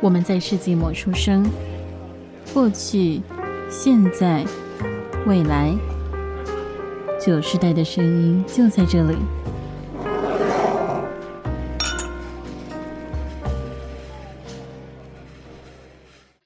[0.00, 1.44] 我们在世纪末出生，
[2.54, 3.20] 过去、
[3.68, 4.44] 现在、
[5.26, 5.74] 未来，
[7.20, 9.16] 九世代的声音就在这里。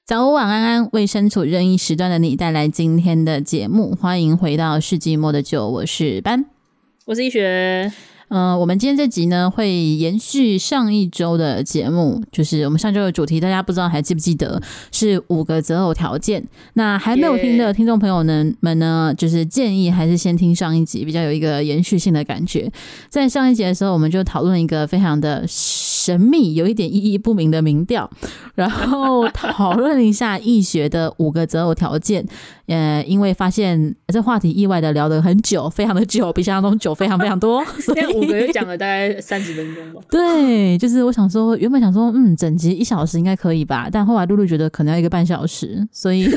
[0.03, 3.95] 早午晚安安，为身处任意时段的你带来今天的节目。
[3.95, 6.45] 欢迎回到世纪末的酒，我是班，
[7.05, 7.91] 我是一学。
[8.35, 14.59] 嗯、我们今天这集呢，会延续上一周的节目，就是我们上周的主题，大家不知道还记不记得
[14.91, 16.43] 是五个择偶条件。
[16.73, 22.71] 那还没有听的听众朋友呢们呢，就是建议还是先听上一集，比较有一个延续性的感觉。
[23.07, 28.09] 在上一集的时候，我们就讨论一个非常的神秘、有一点意义不明的民调，
[28.55, 32.25] 然后讨论一下易学的五个择偶条件。
[32.67, 40.01] 呃，因为发现这话题意外的聊得很久，非常的久，比想象中久非常非常多， 所以五个月讲了大概三十分钟吧。
[40.09, 46.29] 对，就是我想说，原本想说，嗯，整集一小时应该可以吧，但后来露露觉得可能要一个半小时，所以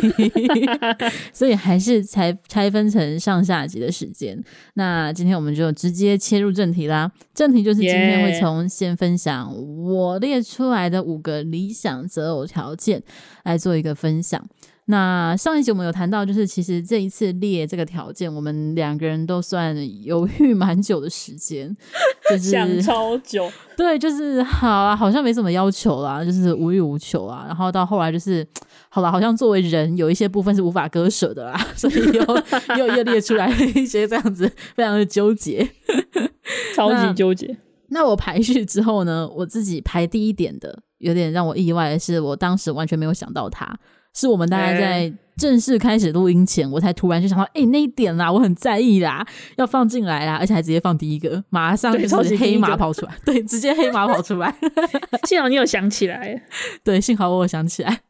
[1.33, 4.37] 所以还是才拆分成上下集的时间。
[4.75, 7.11] 那今天我们就直接切入正题啦。
[7.35, 13.03] 正题就是今天会从先分享我列出来的五个理想择偶条件
[13.45, 14.43] 来做一个分享。
[14.89, 21.77] 那上一集我们有谈到，就是其实这一次列这个条件，我们两个人都算犹豫蛮久的时间，
[22.31, 23.51] 就是 想超久。
[23.77, 27.45] 对，就是好啊，好像没什么要求啦，就是无欲无求啊。
[27.49, 28.47] 然后到后来就是，
[28.89, 32.23] 好了，好像作为人有一些部分是无法割舍的啦， 所以又
[32.79, 35.69] 又又列出来了一些这样子，非常的纠结，
[36.77, 37.49] 超级纠结
[37.89, 38.01] 那。
[38.01, 43.77] 那我排序之后呢，我自己排第一点的，有点让我意外的是，我当时完全没有想到他。
[44.17, 49.23] 是我们大家在正式开始录音前，我才突然就想到，哎、欸，那一点啦，我很在意啦，
[49.57, 54.55] 要放进来啦，而且还直接放第一个，马上就是黑马跑出来，对，直接黑马跑出来。
[55.29, 56.43] 幸好你有想起来，
[56.83, 58.01] 对，幸好我有想起来。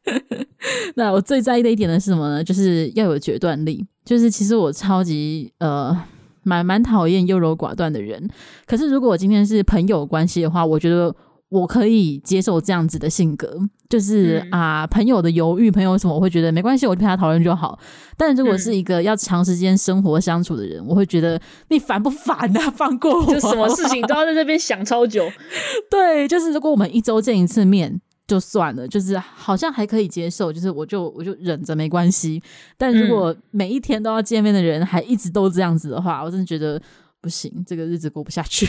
[0.94, 2.44] 那我最在意的一点呢是什么呢？
[2.44, 3.84] 就是要有决断力。
[4.04, 6.00] 就是其实我超级呃，
[6.45, 8.30] 蛮蛮讨厌优柔寡断的人。
[8.64, 11.12] 可是如果我今天是朋友关系的话，我觉得。
[11.48, 13.57] 我可以接受这样子的性格，
[13.89, 17.79] 就是、嗯、啊，朋友的犹豫，朋友什么，我会觉得没关系，我就陪他讨论就好。
[18.17, 22.70] 但如果是一个要长时间生活相处的人，嗯、我会觉得你烦不烦啊？
[22.70, 25.24] 放过我，就什么事情都要在这边想超久。
[25.89, 32.42] 对，就是如果我们一周见一次面就算了，就是好像还可以接受，就是我就我就忍着没关系。
[32.77, 36.83] 但如果每一天都要见面的人还一直都这样子的话，我真的觉得。
[37.27, 38.64] 不行，这个日子过不下去。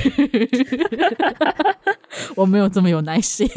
[2.35, 3.47] 我没有这么有耐心，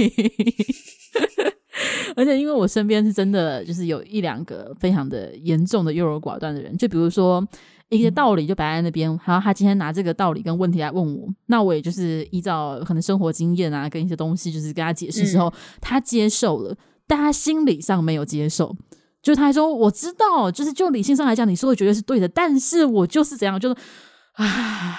[2.15, 6.77] 而且因为我身边是真的，就是有一两个非常的严重的优柔寡断的人。
[6.77, 7.43] 就比如说
[7.89, 15.51] 一些道理就摆在那边，然后他今天拿这个道理跟问题来问我，那我也就是依照可能生活经验啊，跟一些东西，就是跟他解释之后，
[15.81, 18.77] 他接受了，但他心理上没有接受。
[19.23, 23.77] 就他还说我知道，就是就理性上来讲，你说的绝对是对的，但是我就是怎样，就是。
[24.35, 24.99] 唉，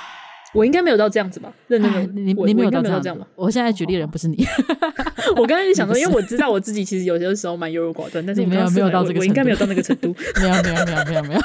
[0.53, 1.51] 我应该没有到这样子吧？
[1.67, 3.25] 认真的，你你没有到这样吧？
[3.35, 4.45] 我现在举例的人不是你，
[5.37, 11.41] 我刚才就想说，因为我知道我自己其实有些时候蛮优柔寡断，但是你没有没有到这个，我应该没有到那个程度，没有没有没有没有没有。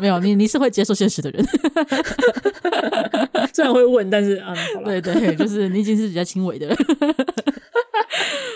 [0.00, 1.44] 没有， 你你是会接受现实的人，
[3.54, 4.52] 虽然会问，但是啊，
[4.84, 6.66] 对对，就是你已经是比较轻微的。
[6.66, 6.76] 人，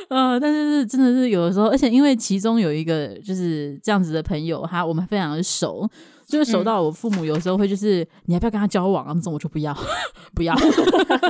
[0.08, 5.88] 呃，但是是真的是有的时候，而且因为其中有一个就是这样子的朋友，他我们非常的熟。
[6.34, 9.14] 就是熟到我父母有时候会就是、嗯、你要不要跟他交往啊？
[9.14, 9.72] 这种我就不要，
[10.34, 10.52] 不要，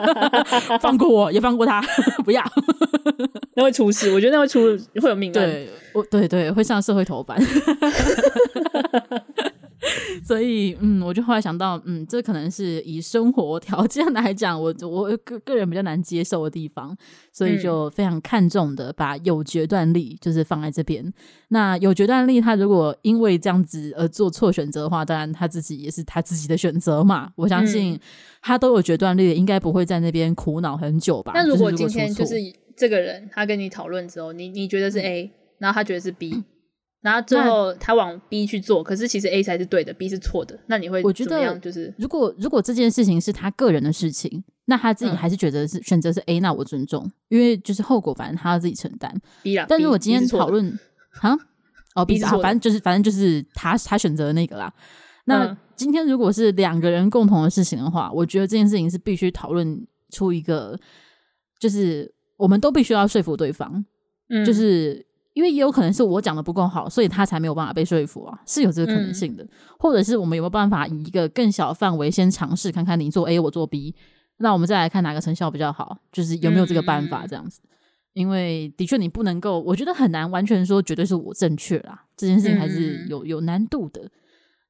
[0.81, 1.82] 放过我也放过他，
[2.25, 2.42] 不要，
[3.54, 4.10] 那会出事。
[4.14, 4.60] 我觉得那会出
[5.03, 5.34] 会有命案。
[5.34, 7.38] 对，我对对会上社会头版。
[10.25, 16.97] 所以，嗯，我就后来想到，嗯，这可能是以生活条件来讲，我我个个人比较难接受的地方，
[17.32, 21.12] 所以就非常看重的把有决断力就是放在这边。
[21.49, 27.31] 那有决断力，他如果因为这样子而做错选择的话，当然他自己也是他自己的选择嘛。
[27.37, 27.99] 我相信
[28.41, 31.32] 他都有决断力，应该不会在那边苦恼很久吧。
[31.34, 32.34] 那如果今天就是
[32.76, 36.43] 这个人，他跟你讨论之后，你你觉得是 A，然后他觉得是 B。
[37.05, 40.59] 然后最后他往 B 去做，可是其实 A 才是对的，B 是错的。
[40.69, 41.53] 那你会怎么样？
[41.53, 49.15] 我觉得就是如果如果这件事情是他个人的事情，那他自己还是觉得是、嗯、选择是 A，那我尊重，因为就是后果反正他要自己承担。
[49.43, 50.67] B 啦，但如果今天讨论
[51.21, 51.37] 啊，
[51.95, 54.73] 哦 B 啊，反正就是反正就是他他选择的那个啦。
[55.27, 60.75] 那今天如果是两个人共同的事情的话，我觉得这件事情是必须讨论出一个，
[61.61, 63.85] 就是我们都必须要说服对方，
[64.31, 65.05] 嗯，就是。
[65.34, 69.44] 因为也有可能是我讲的不够好，所以他才没有办法被说服啊，是有这个可能性的。
[69.44, 69.48] 嗯、
[69.78, 73.94] 或者是我们有没有办法以一个更小的范围先尝试看看，你做 A 我做 B，
[74.38, 77.60] 那我们再来看哪个成效比较好，就是有没有这个办法这样子。
[77.64, 77.69] 嗯、
[78.14, 84.08] 因为的确你不能够，我觉得很难完全说绝对是我正确啦，这件事情还是有有难度的。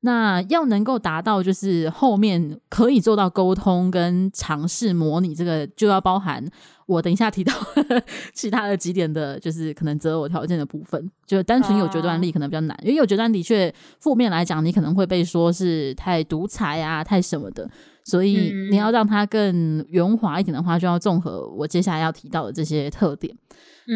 [0.05, 6.45] 那要能够达到，就是后面可以做到沟通跟尝试模拟，这个就要包含
[6.85, 7.51] 我等一下提到
[8.35, 11.11] 其他的几点的，就是可能择偶条件的部分。
[11.27, 17.67] 就单纯有决断力可能比较难，因为有决断的确负面来讲，你可能会被说是太独裁啊，太什么的。
[18.05, 23.35] 所以你要让它更圆滑一点的话，就要综合我接下来要提到的这些特点。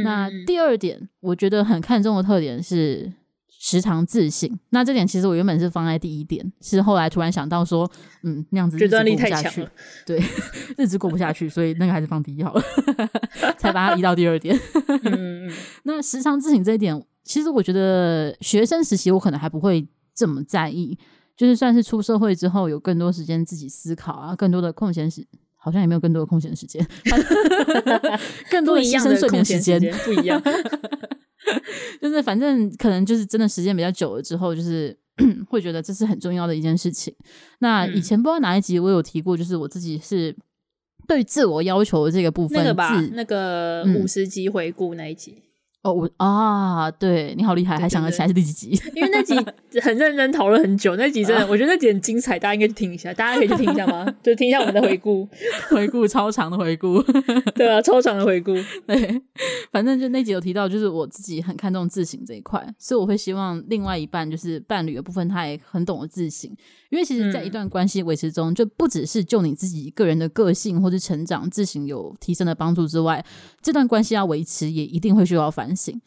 [0.03, 3.13] 那第二点，我觉得很看重的特点是。
[3.61, 7.91] 时常自省，那这点其实我原本是放在第一点，是后来突然想到说，
[8.23, 9.69] 嗯，那样子日子过不下去，
[10.07, 10.23] 对，
[10.79, 12.63] 日子过不下去，所以那个还是放第一好了，
[13.59, 14.57] 才把它移到第二点。
[15.03, 15.53] 嗯，
[15.83, 20.97] 那时常自省这一点，其实我觉得学生时期我可能还不会这么在意，
[21.37, 25.27] 就是算是出社会之后有更多时间自己思考啊，更多的空闲时，
[25.57, 26.87] 好像也没有更多的空闲时间，
[28.49, 30.41] 更多的牺牲睡眠时间不一样。
[32.01, 34.97] 就是反正可能就是真的时间比较久了之后，就是
[35.49, 37.15] 会觉得这是很重要的一件事情。
[37.61, 40.35] 那以前不知道哪一集我有提过，就是我自己是
[41.07, 45.35] 对自我要求的这个部分，那个吧，那个五十集回顾那一集。
[45.37, 45.43] 嗯
[45.83, 48.71] 哦，我啊，对你好厉害，还想得起来是第几集？
[48.97, 49.35] 因为那集
[49.81, 53.15] 很认真讨论很久，那集真的，我觉得那集很精彩，大家应该去听一下。
[53.15, 54.05] 大家可以去听一下吗？
[54.21, 55.29] 就听一下我们的回顾，
[55.71, 57.01] 回顾超长的回顾，
[57.55, 58.55] 对啊，超长的回顾。
[58.87, 59.23] 对，
[59.71, 66.51] 反正就那集有提到，就是我自己很看重自省这一块，所以我会希望另外一半就是伴侣的部分，他也很懂得自省。
[66.91, 73.23] 因为其实，在一段关系维持中，就不只是就你自己个人的个性或者成长、自行有提升的帮助之外，
[73.61, 76.01] 这段关系要维持，也一定会需要反省。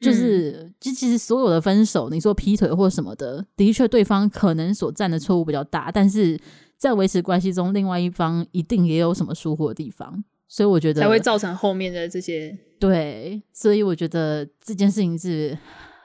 [0.00, 6.36] 就是，就其实所有的分手，你说劈腿或什么的，的确对方可能所占的错误比较大，但是
[6.76, 12.58] 在维持关系中，另外一方一定也有什么疏忽的地方，所以我觉得才会造成后面的这些。
[12.80, 15.56] 对，所以我觉得这件事情是。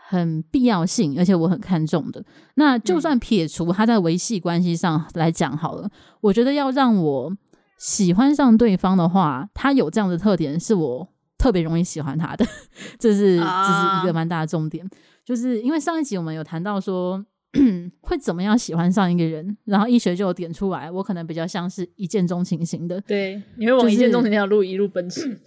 [0.10, 2.26] 很必要性，而且我很看重的。
[2.56, 5.92] 那就算撇除他在维系关系上来讲好了，嗯，
[6.22, 7.32] 我觉得要让我
[7.78, 11.08] 喜欢上对方的话，他有这样的特点，是我
[11.38, 12.44] 特别容易喜欢他的。
[12.98, 14.90] 这是这是一个蛮大的重点，啊，
[15.24, 17.24] 就是因为上一集我们有谈到说
[18.02, 23.00] 会怎么样喜欢上一个人，然后医学就有点出来，我可能比较像是一见钟情型的。
[23.02, 25.22] 对，你会往一见钟情那条路一路奔驰。
[25.22, 25.42] 就是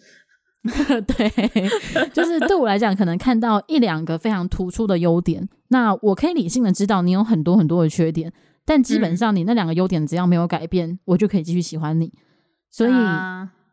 [1.06, 8.32] 对，就是对我来讲，可能看到一两个非常突出的优点，那我可以理性的知道你有很多很多的缺点，
[8.64, 12.12] 但基本上你那两个优点只要没有改变，我就可以继续喜欢你。
[12.70, 12.92] 所以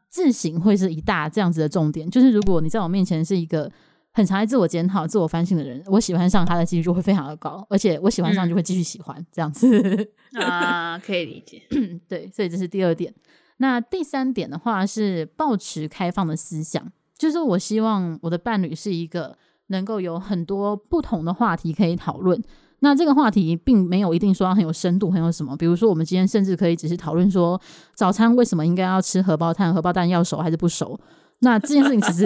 [0.10, 3.72] 自省会是一大这样子的重点，就是如果你在我面前是一个
[4.12, 11.62] 很常爱自我检讨、自我反省的人，我喜欢上他的几率就会非常的高，而且我喜欢上就会继续喜欢这样子啊，可以理解。
[12.10, 13.14] 对，所以这是第二点。
[13.62, 22.42] 那第三点的话是保持开放的思想，就是我希望我的伴侣是一个能够有很多不同的话题可以讨论。
[22.80, 27.60] 那这个话题并没有一定说很有深度，很有什么，比如说我们今天甚至可以只是讨论说
[27.94, 30.98] 早餐为什么应该要吃荷包蛋，荷包蛋要熟还是不熟。
[31.42, 32.26] 那这件事情其实，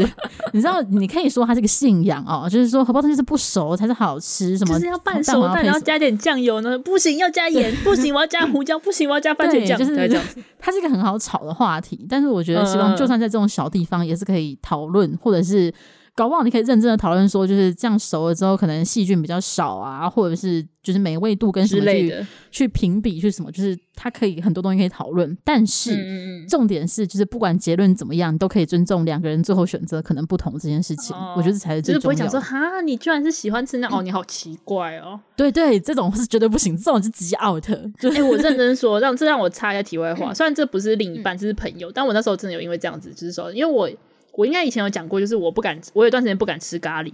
[0.54, 6.78] 你知道，你可以说它是个信仰哦，就是说荷包蛋就是不熟才是好吃，什么就是要半熟蛋，然后加点酱油呢？
[6.80, 10.42] 不行，要加盐，不行，我要加胡椒，不行，我要加番茄酱，就是这样子。
[10.60, 15.74] 它是一个很好炒的话题，但是我觉得希望就算在这种小地方也是可以讨论，或者是。
[16.16, 25.36] 搞不好你可以认真的讨论说，就是这样熟了之后，可能细菌比较少啊，或者是就是美味度跟什么去之类的去评比去什么，就是它可以很多东西可以讨论。
[25.44, 31.16] 但是重点是，就是不管结论怎么样，都可以尊重两个人最后选择可能不同这件事情。
[31.16, 32.00] 哦、我觉得这才是最重要的。
[32.00, 35.20] 就是不会讲说哈，你居然是喜欢吃那哦，你好奇怪哦。
[35.36, 37.68] 对对，这种是绝对不行，这种是直接 out。
[37.72, 40.32] 哎、欸，我认真说，让这让我插一下题外话。
[40.36, 43.90] 虽然这不是另一半，这是朋友，但我那时候真的有因为这样子，就是说，因为我。
[44.34, 47.10] 我应该以前有讲过，就是我不敢，我有段时间不敢吃咖喱，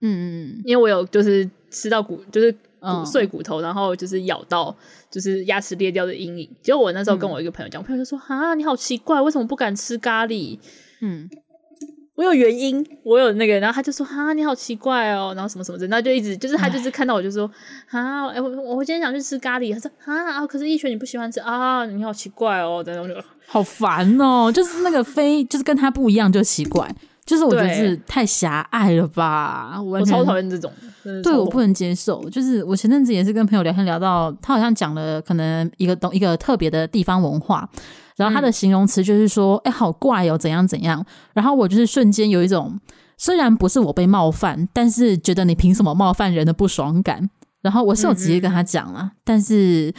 [0.00, 0.22] 嗯嗯
[0.56, 2.50] 嗯，因为我有就是吃到骨，就是
[2.80, 4.74] 骨碎骨头，然后就是咬到，
[5.10, 6.50] 就是牙齿裂掉的阴影。
[6.62, 10.58] 结果我那时候跟我一个朋友讲，我朋友就说：“啊，你好奇怪，为什么不敢吃咖喱？”
[11.00, 11.28] 嗯。
[12.22, 17.50] 我有原因，我有那个，然后他就说：“哈，你好奇怪哦。”然后什么什么的，然后就一直就是他就是看到我就说
[17.88, 23.14] ：“哈，哎，我我今天想去吃咖喱。”他说：“哈，可是易学你不喜欢吃啊，你好奇怪哦。”然后就
[23.46, 26.88] 好烦哦，就是那个非 就是跟他不一样就奇怪，
[27.24, 29.80] 就是我觉得是太狭隘了吧？
[29.82, 30.72] 我，我超讨厌这种，
[31.24, 32.30] 对我不能接受。
[32.30, 37.68] 就是我前阵子也是跟朋友聊天聊到，他好像讲了可能一个东一个特别的地方文化。
[38.16, 41.04] 然后他的形容词就是说，哎、嗯，好怪哦，怎样怎样。
[41.34, 42.78] 然后我就是瞬间有一种，
[43.18, 47.30] 虽然不是我被冒犯，但是觉得你凭什么冒犯人的不爽感。
[47.62, 49.94] 然后我是有直接跟他讲了，嗯嗯，但是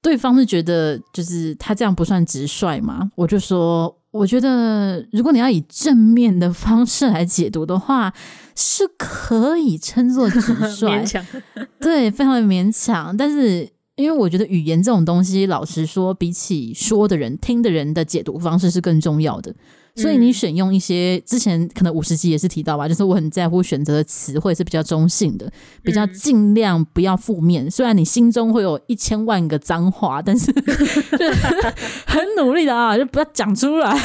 [0.00, 3.10] 对方是觉得就是他这样不算直率嘛。
[3.14, 8.10] 我就说，我觉得，如果你要以正面的方式来解读的话，
[8.56, 11.04] 是可以称作直率
[11.78, 13.14] 对，非常的勉强。
[13.14, 19.54] 但是，因为我觉得语言这种东西，老实说，比起说的人、听的人的解读方式是更重要的。
[19.96, 25.48] 所以你选用一些之前可能五十集也是提到吧，就是我很在乎选择的词汇是比较中性的，
[25.84, 27.70] 比较尽量不要负面。
[27.70, 30.52] 虽然你心中会有一千万个脏话，但是
[32.04, 33.96] 很努力的啊，就不要讲出来，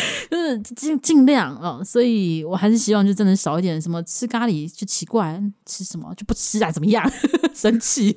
[0.30, 1.82] 就是尽尽量啊。
[1.84, 7.04] 所以我还是希望就真的少一点什么吃咖喱就奇怪，吃什么就不吃啊，怎么样？
[7.54, 8.16] 生气，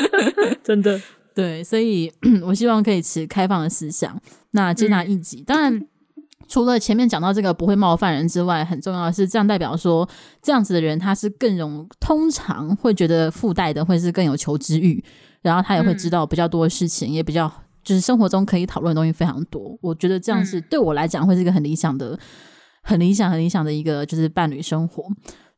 [0.62, 1.00] 真的。
[1.34, 2.12] 对，所以
[2.44, 5.40] 我希望可以持开放的思想，那接纳异己。
[5.40, 5.86] 嗯、当然，
[6.46, 10.06] 除了前面讲到这个不会冒犯人之外，很重要的是，这样代表说，
[10.42, 15.02] 这样子的人他是更容，通常会觉得附带的会是更有求知欲，
[15.40, 17.50] 然后他也会知道比较多的事情，嗯、也比较
[17.82, 19.76] 就是生活中可以讨论的东西非常多。
[19.80, 22.18] 我觉得这样是对我来讲会是一个很理想的、
[22.82, 25.04] 很理想、很理想的一个就是伴侣生活。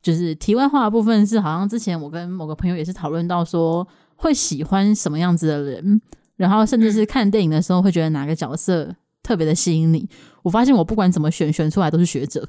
[0.02, 3.86] 就是题外话的部分是，好像之前我跟某个朋友也是讨论到说。
[4.16, 6.00] 会喜欢什么样子的人，
[6.36, 10.08] 然后甚至是看电影的时候会觉得哪个角色特别的吸引你。
[10.44, 12.48] 我发现我不管怎么选，选出来都是学者。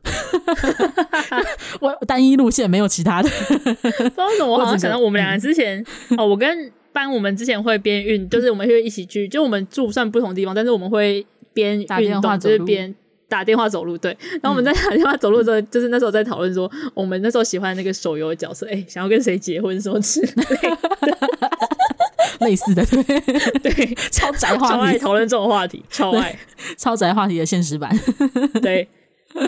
[1.81, 3.27] 我单一路线没有其他的。
[3.29, 11.23] 不知道为什么 我好像想到我们两个之前、嗯、哦，我跟班我们之前会边运，就是我们会一起去， 就我们住算不同地方，但是我们会
[11.53, 12.95] 边运动就是边。
[13.27, 14.15] 打电话走路，对。
[14.33, 20.27] 然后我们在打电话走路的时候，嗯、就是那时候在讨论说，我们那时候喜欢那个手游的角色，哎、欸，想要跟谁结婚什么之类
[22.47, 23.03] 类似的，对
[23.73, 26.37] 对， 超宅话题，超爱讨论这种话题，超爱
[26.77, 27.91] 超宅话题的现实版，
[28.61, 28.87] 对。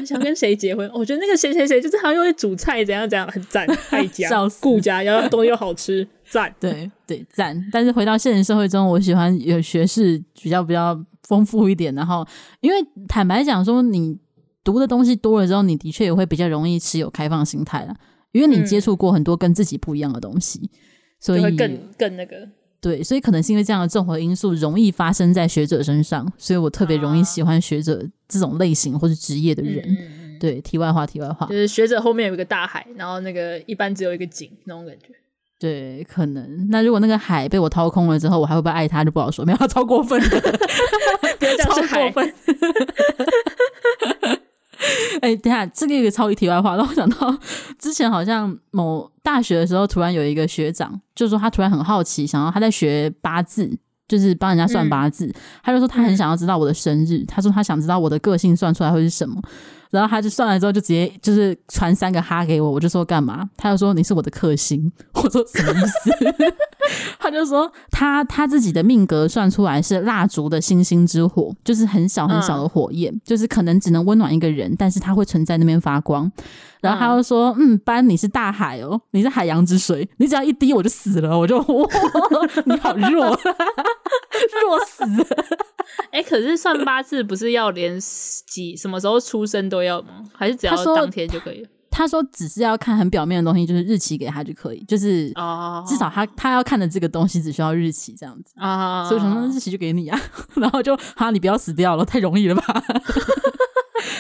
[0.06, 0.90] 想跟谁结婚？
[0.94, 4.30] 我觉得那个谁谁谁就是好像又会煮菜，怎样怎样，很赞，爱家
[4.62, 7.62] 顾家，然后东西又好吃，赞，对对赞。
[7.72, 11.00] 但是回到现实社会中，我喜欢有学识比较比较。
[11.28, 12.26] 丰富一点，然后
[12.62, 14.18] 因为坦白讲说，你
[14.64, 17.94] 读的东西多了之后，你的确也会比较容易持有开放心态了，
[18.32, 20.70] 因为你接触过很多跟自己不一样的东西，嗯、
[21.20, 22.48] 所以会更更那个
[22.80, 29.84] 对，所以可能是因为这样的综合因素容易发生在学者身上，所以我特别容易喜欢学者这种类型或是职业的人。
[29.88, 35.08] 嗯、对，题外话，题外话，就是学者后面有一个大海，然后那个一般只有一个井那种感觉。
[35.60, 40.38] 对，可能那如果那个海被我掏空了之后，我还会不会爱他就不好说，没有超过分的，
[41.66, 42.34] 超过分。
[45.22, 47.38] 哎、欸，等下这个一个超级题外话，让我想到
[47.80, 53.70] 之前好像某大学的时候，突然有一个学长，就说他突然很好奇，想要他在学八字，
[54.08, 59.42] 就是帮人家算八字，嗯、他就说他很想要知道我的生日，嗯、他说他想知道我的个性算出来会是什么。
[59.90, 63.50] 然后他就算了之后，就直接就是传三个哈给我，我就说干嘛？
[63.56, 66.12] 他就说你是我的克星，我说什么意思？
[67.20, 76.32] 他就说他他自己的命格算出来是蜡烛的星星之火，就是很小很小的火焰，嗯、就是可能只能温暖一个人，但是它会存在那边发光。
[76.80, 81.90] 然后他就说嗯，班你是大海哦，你是海洋之水，你只要一滴我就死了，我就哇，
[82.66, 83.26] 你好弱，
[84.64, 85.26] 弱死了。
[86.12, 90.24] 哎、欸，可是算八字不是要连几什么时候出生都要吗？
[90.34, 91.70] 还是只要当天就可以了？
[91.90, 95.30] 他说，他说只是要看很表面的东西，就是日期给他就可以，就是
[95.88, 99.04] 至少他他要看的这个东西只需要日期这样子啊。
[99.06, 100.20] 所以我想说日期就给你啊，
[100.56, 102.84] 然后就哈，你不要死掉了，太容易了吧？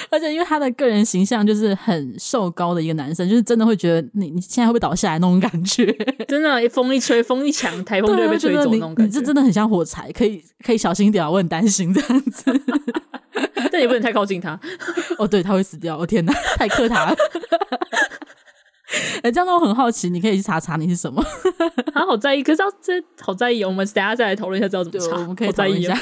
[0.09, 5.85] 而且因为他的个人形象就是很瘦高的一个男生，就是真的会觉得你你现在会不会倒下来那种感觉，
[6.27, 9.03] 真的，一风一吹，风一强，台风就会被吹走那种感觉。
[9.05, 12.61] 你这真的很像火柴，可以可以小心一点，我很担心这样子。
[13.71, 14.59] 但也不能太靠近他，
[15.19, 15.97] 哦，对，他会死掉。
[15.97, 17.15] 我、哦、天哪，太克他了。
[19.17, 21.23] 哎、欸，这样我很好奇，你可以去查查你是什么。
[21.93, 23.63] 他好在意，可是要这好在意。
[23.63, 25.17] 我们等下再来讨论一下，知道怎么查。
[25.17, 25.93] 我们可以讨论一下。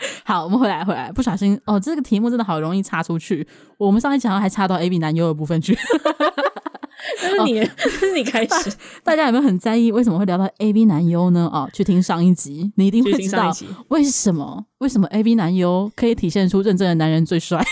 [0.24, 3.46] 好，我们回来回来，不小心哦，这个题目真的好容易插出去。
[3.76, 5.76] 我们上一讲还插到 A B 男优的部分去，
[7.22, 11.50] 但是你，哦、是你开始大，大家有没有很在意为什么会聊到 A B 男优呢？
[11.52, 13.52] 哦，去听上一集，你一定会知道
[13.88, 17.62] 为什么为什么 A B 男优可以体现出认真的男人最帅，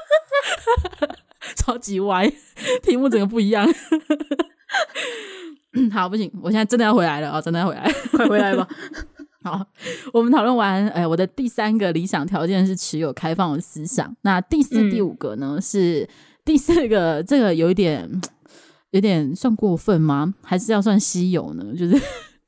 [1.56, 2.30] 超级歪，
[2.82, 3.66] 题目整个不一样。
[5.92, 8.66] 好，不行，我现在真的要回来了啊、哦，真的要回来，快回来吧。
[9.46, 9.64] 好，
[10.12, 14.12] 我们讨论完，哎，我的第三个理想条件是持有开放的思想。
[14.22, 15.60] 那第四、第五个呢？
[15.62, 16.08] 是
[16.44, 18.10] 第四个， 这个有一点，
[18.90, 20.34] 有点算过分吗？
[20.42, 21.64] 还是要算稀有呢？
[21.78, 21.94] 就是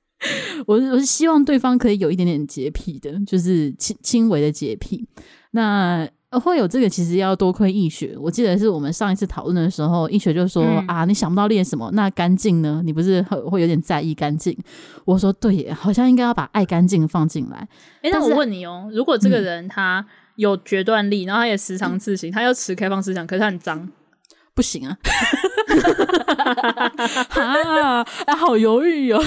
[0.67, 5.07] 我是我是希望对方可以有一点点洁癖的，就是轻轻微的洁癖。
[5.53, 6.05] 那
[6.37, 8.17] 会有这个，其实要多亏易学。
[8.21, 11.89] 我记得是我们上一次讨论的时候，易学就说、嗯、啊，你想不到练什么？
[11.95, 12.83] 那干净呢？
[12.85, 14.55] 你不是会会有点在意干净？
[15.05, 17.69] 我说对耶，好像应该要把爱干净放进来。
[18.03, 20.05] 哎，那我问你哦，如果这个人他
[20.37, 23.89] 有决断力，嗯、然后他也时常自省，他要持开放思想，可是他很脏，
[24.59, 24.99] 不行啊！
[28.27, 29.23] 啊，好犹豫哦。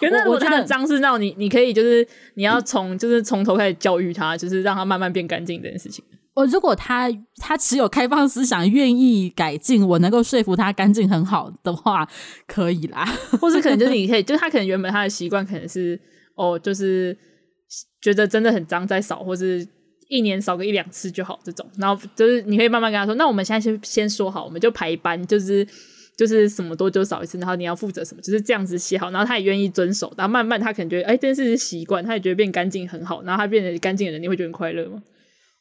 [0.00, 6.02] 可是如果他的脏是让你，你可以就是你要从就是从头开始教育他，就是让他慢慢变干净这件事情。
[6.32, 12.08] 我如果他他持有开放思想，愿意改进，我能够说服他干净很好的话，
[12.46, 13.04] 可以啦。
[13.38, 16.00] 或是可能就是你可以，就是他可能原本他的习惯可能是
[16.36, 17.14] 哦，就是
[18.00, 19.68] 觉得真的很脏，再扫，或是。
[20.08, 25.66] 一年扫个一两次就好，这种，然后就是你可以慢慢跟他说，那我们现在先先说好，我们就排班，就是
[26.16, 35.02] 就是什么多久扫一次，然后你要负责什么，就是这样子写好，然后他也愿意遵守，然后慢慢他可能觉得，哎，这件事是习惯，他也觉得变干净很好，然后他变得干净的人，你会觉得很快乐吗？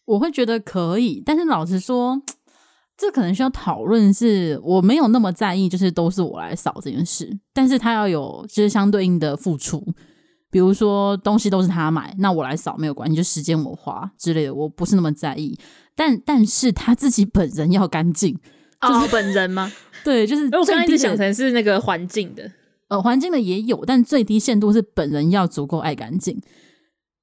[0.06, 2.22] 我会觉得可以，但是老实说，
[2.98, 9.86] 这可能需要讨论，是我没有那么在意，就是都是我来扫这件事，但是他要有就是相对应的付出。
[10.58, 15.56] 比如说东西都是他买，那我来扫没有关系，就时间我花之类的，我不是那么在意。
[15.96, 18.34] 但但是他自己本人要干净，
[18.82, 19.72] 就是、哦，本人吗？
[20.04, 22.52] 对，就是我刚一直想成是那个环境的，
[22.88, 26.42] 呃，环境的也有，但最低限度是本人要足够爱干净。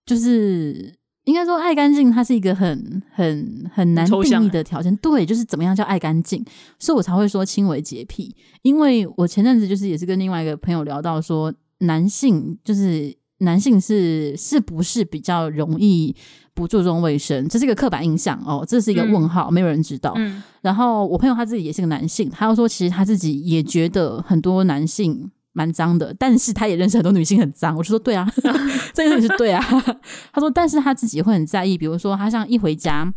[0.07, 4.95] 就是应该说爱干净，它是一个很很很难定义的条件。
[4.99, 6.45] 对，就是怎么样叫爱干净，
[6.79, 8.33] 所以我才会说轻微洁癖。
[8.63, 11.53] 因为我前阵子就是也是跟另外一个朋友聊到说。
[11.81, 13.15] 男性就是
[13.45, 16.15] 男性是是不是比较容易
[16.53, 17.49] 不注重卫生？
[17.49, 20.13] 这是一个刻板印象哦，这是一个问号，嗯、没有人知道。
[20.17, 27.77] 嗯、然后我朋友他自己也是个男性，他又说其实他自己也觉得很多男性蛮脏的，但是他也认识很多女性很脏。
[27.77, 28.29] 我就说对啊，
[28.93, 29.65] 这个是对啊。
[30.33, 33.15] 他说，但是他自己会很在意，比如说他像一回家。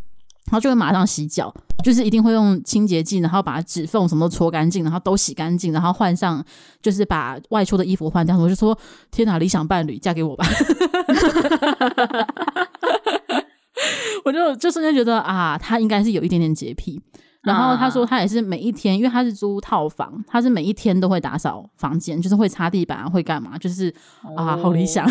[0.47, 6.43] 然后就会马上洗脚，就是一定会用清洁剂，然后把指缝什么都搓干净，然后都洗干净，然后换上，
[6.81, 8.37] 就是把外出的衣服换掉。
[8.37, 8.77] 我就说：
[9.11, 10.45] 天哪，理想伴侣，嫁给我吧！
[14.25, 17.01] 我就就瞬间觉得啊，他应该是有一点点洁癖。
[17.43, 23.57] 然后他说他也是每一天，因为他是租套房，他是每一天都会打扫房间，就是会擦地板，会干嘛？
[23.57, 23.93] 就是
[24.35, 25.05] 啊，好理想。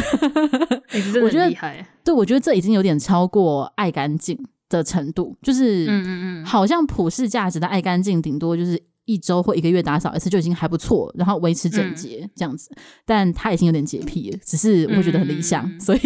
[1.23, 1.87] 我觉得厉害。
[2.05, 12.71] 对，我觉得这已经有点超过爱干净的程度，就是，嗯嗯嗯，好像普世价值的爱干净，顶多就是一周或一个月打扫一次就已经还不错，然后维持整洁这样子。
[13.05, 15.99] 但他已经有点洁癖了，只是我会觉得很理想， 所以，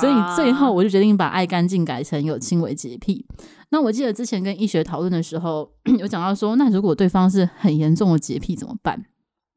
[0.00, 3.26] 所以最后我就决定把爱干净改成有轻微洁癖。
[3.70, 9.06] 那我记得之前跟医学讨论的时候， 有讲到说，那如果对方是很严重的洁癖怎么办？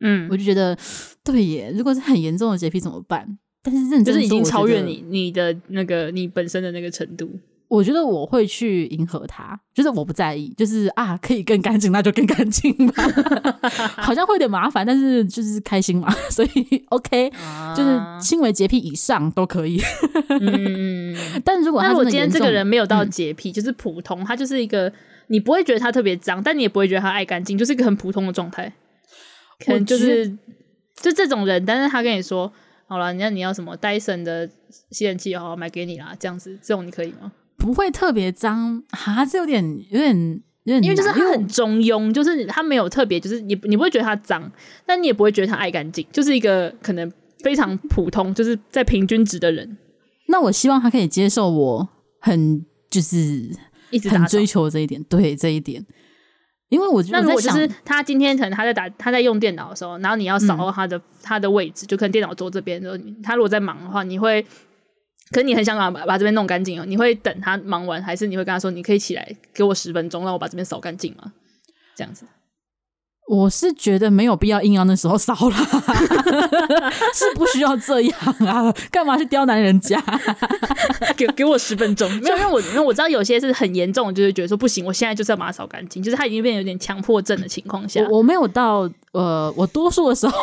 [0.01, 0.75] 嗯，我就觉得
[1.23, 3.37] 对耶，如果是很严重的洁癖怎么办？
[3.61, 7.29] 但是认真就是已经超越你你的那个你本身的那个程度。
[7.69, 13.03] 我觉得我会去迎合他，就是我不在意，就是啊，可以更干净，那就更干净吧。
[13.95, 19.79] 好像会有点麻烦，但是就是开心嘛， 所以 OK，、啊、就是轻微洁癖以上都可以。
[20.41, 24.91] 嗯， 但如果他如果今天这个人没有到洁癖，嗯、就是普通，他就是一个
[25.27, 28.73] 你不会觉得他特别脏，但你也不会觉得他爱干净，就是一个很普通的状态。
[29.63, 30.27] 可能就是
[30.95, 32.51] 就这种人，但是他跟你说
[32.87, 34.49] 好了，你要你要什么戴森的
[34.89, 37.31] 吸尘器，好好买给你啦，这样子，这种你可以吗？
[37.59, 44.49] 不会特别脏哈，这有点有点有点，因为就是他很中庸，就是他没有特别，就是你你不会觉得他脏，
[44.85, 47.11] 但你也不会觉得他爱干净，就是一个可能
[47.43, 49.77] 非常普通，就是在平均值的人。
[50.27, 51.89] 那我希望他可以接受我
[52.21, 53.49] 很就是
[53.89, 55.85] 一直很追求这一点，对这一点，
[56.69, 64.45] 因为我觉得那如果就是他今天可能他在打他在用电脑的时候，然后你要扫到他的、嗯、他的位置，就可能电脑桌这边的时候，他如果在忙的话，你会。
[65.31, 71.33] 可你很想把把这边弄干净哦，你会等他忙完，还是你会跟他说，你可以起来给我十分钟，让我把这边扫干净吗？
[71.95, 72.25] 这样子。
[73.29, 75.55] 我是觉得没有必要硬要那时候扫了，
[77.13, 80.03] 是不需要这样啊，干嘛去刁难人家？
[81.15, 90.33] 给给我十分钟，没有，因为我因为我知道有些是很严重，就是觉得说不行，我现在就是要把它扫干净，就是他已经变得有点强迫症的情况下，我，我没有到呃，我多数的时候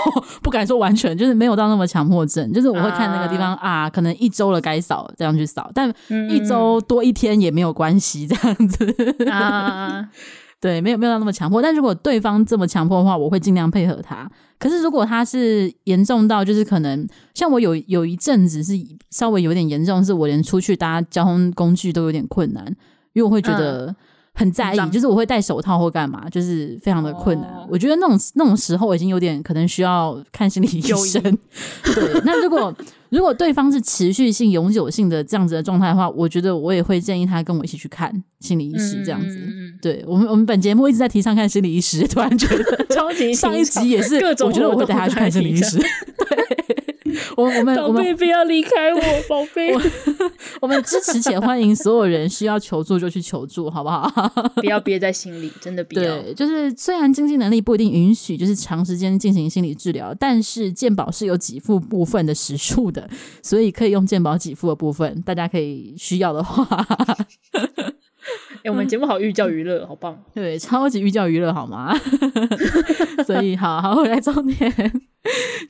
[0.40, 5.92] 不敢说完全，就是没有到那么强迫症，就是我会看那个地方啊，啊，可能一周了该扫这样去扫，但
[6.30, 9.26] 一周多一天也没有关系，这样子。
[9.28, 10.08] 啊。
[10.58, 14.28] 对，没有没有到那么强迫，但如果对方这么强迫的话，我会尽量配合他。
[14.58, 18.72] 可是如果他是严重到，就是可能像我有有一阵子是
[19.10, 22.64] 稍微有点严重，是我连出去搭交通工具都有点困难，
[23.12, 23.94] 因为我会觉得
[24.38, 27.50] 很在意，就是我会戴手套或干嘛，就是非常的困难。
[27.50, 31.22] 哦、我觉得那种那种时候，已经有点可能需要看心理医生。
[31.82, 32.72] 对，那如果
[33.08, 39.02] 如果对方是持续性、永久性的这样子的状态的话，我觉得我也会建议他跟我一起去看心理医师。
[39.02, 45.78] 这样子，嗯、对我们我们本节目一直在提倡看心理医师，突然觉得超级上一集也是，我觉得我会带他去看心理医师。
[46.28, 46.75] 对。
[47.36, 49.74] 我我们宝贝不要离开我， 宝贝。
[49.74, 49.80] 我，
[50.62, 54.10] 我们支持且欢迎所有人需要求助就去求助，好不好？
[54.56, 56.02] 不要憋在心里，真的不要。
[56.22, 63.08] 对，就是虽然经济能力不一定允许，就是长时间进行心理治疗，但是健保是有给付部分的时数的，
[63.42, 66.86] 所以可以用健保给付的部分，大家可以需要的话。
[68.66, 70.20] 哎、欸，我们节目好寓教于乐，好棒。
[70.34, 71.96] 对，超级寓教于乐，好吗？
[73.24, 74.92] 所以，好好回来重点。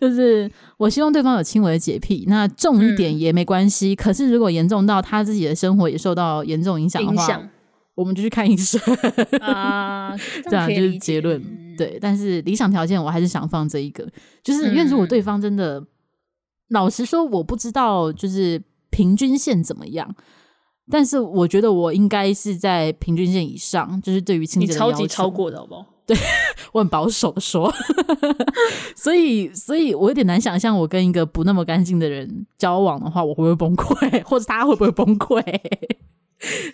[0.01, 3.93] 就是我希望对方有轻微的洁癖，那重一点也没关系。
[3.93, 7.51] 嗯、可是如果严重到他自己的生活也受到严重影响的话，
[7.95, 8.81] 我们就去看医生
[9.43, 10.17] 啊。
[10.49, 11.39] 这样就是结论。
[11.39, 14.09] 嗯、对，但是理想条件我还是想放这一个，
[14.43, 15.87] 就是因为如果对方真的，嗯、
[16.71, 20.15] 老实说，我不知道就是平均线怎么样，
[20.91, 25.87] 但是我觉得我应该是在平均线以上，就是对于清洁的要求，超级超过的好不好？
[26.07, 26.17] 对，
[26.73, 27.73] 我很保守的说，
[28.95, 35.43] 所以，所以我有点难想象，我跟一个不那么干净的人交往的话，我会不会崩溃， 或者他会不会崩溃？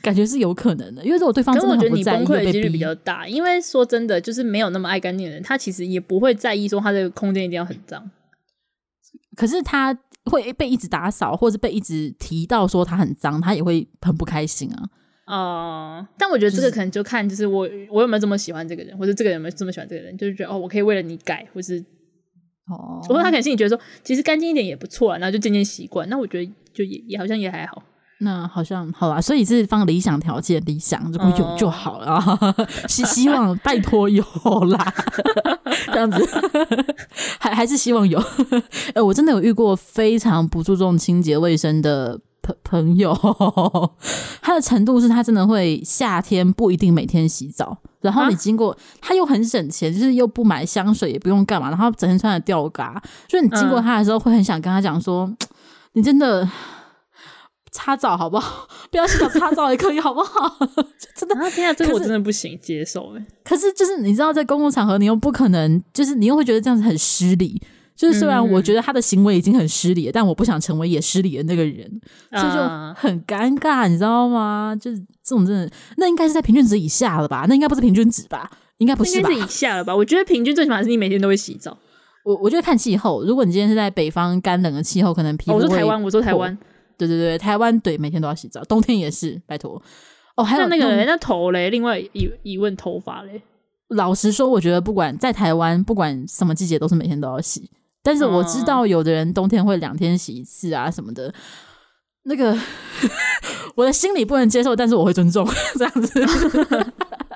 [0.02, 3.26] 感觉是有可能的，因为如果对方真的很不在意，我觉得你崩溃的几率比较大。
[3.26, 8.10] 因为说真的，就是没有那么爱干净的人，他其实也不会在意说他这个空间一定要很脏。
[9.34, 9.96] 可是他
[10.30, 14.88] 会被一直打扫，或者被一直提到说他很脏，他也会很不开心啊。
[15.26, 21.78] 哦，uh, 但我觉得这个可能就看，就是我、就是、我有没有这么喜欢这个人，或者这个人有没有这么喜欢这个人，就是觉得哦，我可以为了你改，或是
[22.66, 26.08] 哦，或者他可能心里觉得说，其实干净一点也不错啊，然后就渐渐习惯。
[26.08, 27.82] 那我觉得就也也好像也还好。
[28.22, 32.06] 那好像好啦，所以是放理想条件，理想如果有就好了。
[32.06, 32.38] 啊，
[32.88, 34.24] 希、uh, 希望拜托有
[34.70, 34.94] 啦，
[35.92, 36.28] 这样子。
[37.38, 38.18] 还还是希望有。
[38.18, 42.20] 哎、欸，我真的有遇过非常不注重清洁卫生的。
[42.42, 43.14] 朋朋友，
[44.42, 55.36] 他的程度是他真的会夏天不一定每天洗澡，然后你经过他又很省钱，就是又不买香水也不用干嘛，然后整天穿着吊嘎，就是你经过他的时候会很想跟他讲说，嗯、
[55.92, 56.44] 你真的
[57.72, 58.68] 擦澡好不好？
[58.92, 60.56] 不要洗澡擦澡也可以好不好？
[61.16, 63.26] 真的，天啊，这个我真的不行接受哎。
[63.42, 67.60] 可是就是你知道，在公共场合你又不可能，就是你又会觉得这样子很失礼。
[67.94, 71.88] 就是虽然我觉得他的行为已经很失礼但我不想成为也失礼的那个人，
[72.32, 72.58] 所以就
[72.96, 74.74] 很尴尬，你知道吗？
[74.80, 77.44] 就是这种真的，那应该是在平均值以下了吧？
[77.48, 78.50] 那应该不是平均值吧？
[78.78, 79.28] 应该不是吧？
[79.30, 79.94] 应该是以下了吧？
[79.94, 81.76] 我觉得平均最起码是你每天都会洗澡。
[82.24, 85.54] 我我觉得看气候，如果你今天是在北方干冷的气候，可能皮肤、哦。
[85.56, 86.56] 我说台湾，我说台湾，
[86.96, 89.80] 对对对，台湾对，每天都要洗澡，冬天也是，拜托。
[90.34, 93.42] 哦，还有那个人那头嘞，另外一一问头发嘞。
[93.88, 97.70] 老实说，我觉得不管在台湾，不管什么季节，都是每天都要洗。
[98.02, 101.30] 但是我知道有的人冬天会两天洗一次啊什么的，
[102.22, 102.58] 那个
[103.76, 106.26] 我的心里不能接受，但是我会尊重 这样子。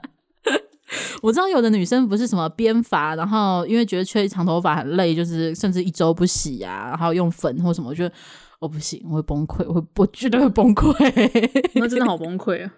[1.21, 8.15] 我知道有的女生不是什么编发，然后因为觉得吹长头发很累，就是甚至一周不洗啊，然后用粉或什么，我觉得。
[8.61, 10.93] 我不行，我会崩溃，我会，我绝对会崩溃，
[11.75, 12.73] 那真的好崩溃啊！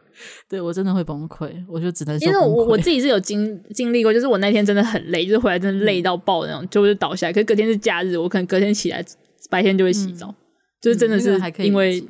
[0.49, 7.33] 对，我真的会崩溃，我就只能说，因为我我自己是有经经历过，就是我那天真的很累，就是回来真的累到爆的那种，就是倒下来。
[7.33, 9.05] 可是隔天是假日，我可能隔天起来
[9.49, 10.35] 白天就会洗澡，嗯、
[10.81, 12.03] 就是真的是还可以，因为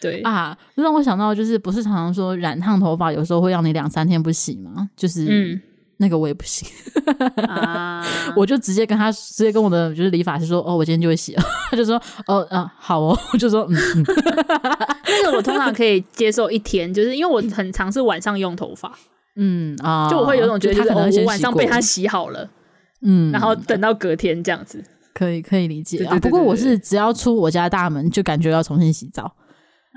[0.00, 4.88] 对啊，就让我想到，就是不是常常说染烫头发有时候会让你两三天不洗吗？
[4.96, 5.60] 就是嗯。
[6.02, 6.66] 那个我也不行，
[7.46, 8.02] 啊、
[8.34, 11.42] 我就直接跟他直接跟我的就是理发师说，哦，我今天就会洗了。
[11.70, 14.04] 他就说，哦，啊，好哦， 我就说，嗯，嗯
[15.22, 18.90] 那个我通常可以接受一天，就是因为我很常是晚上用头发，
[19.36, 22.48] 嗯啊，就我会有种觉得，就是他可能我晚上被他洗好了，
[23.02, 24.82] 嗯，然后等到隔天这样子，
[25.12, 26.18] 可以可以理解啊。
[26.18, 29.30] 不过我是只要出我家大门就感觉要重新洗澡。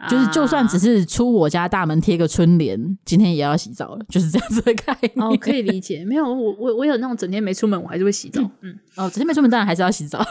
[0.10, 5.12] 就是，就算只是出我家大门贴个春联，今天也要洗澡了，就是这样子的概念。
[5.18, 6.04] 哦，可以理解。
[6.06, 8.42] 没有，我我我有那种整天没出门，我还是会洗澡。
[8.62, 10.26] 嗯，哦，整天没出门，当然还是要洗澡。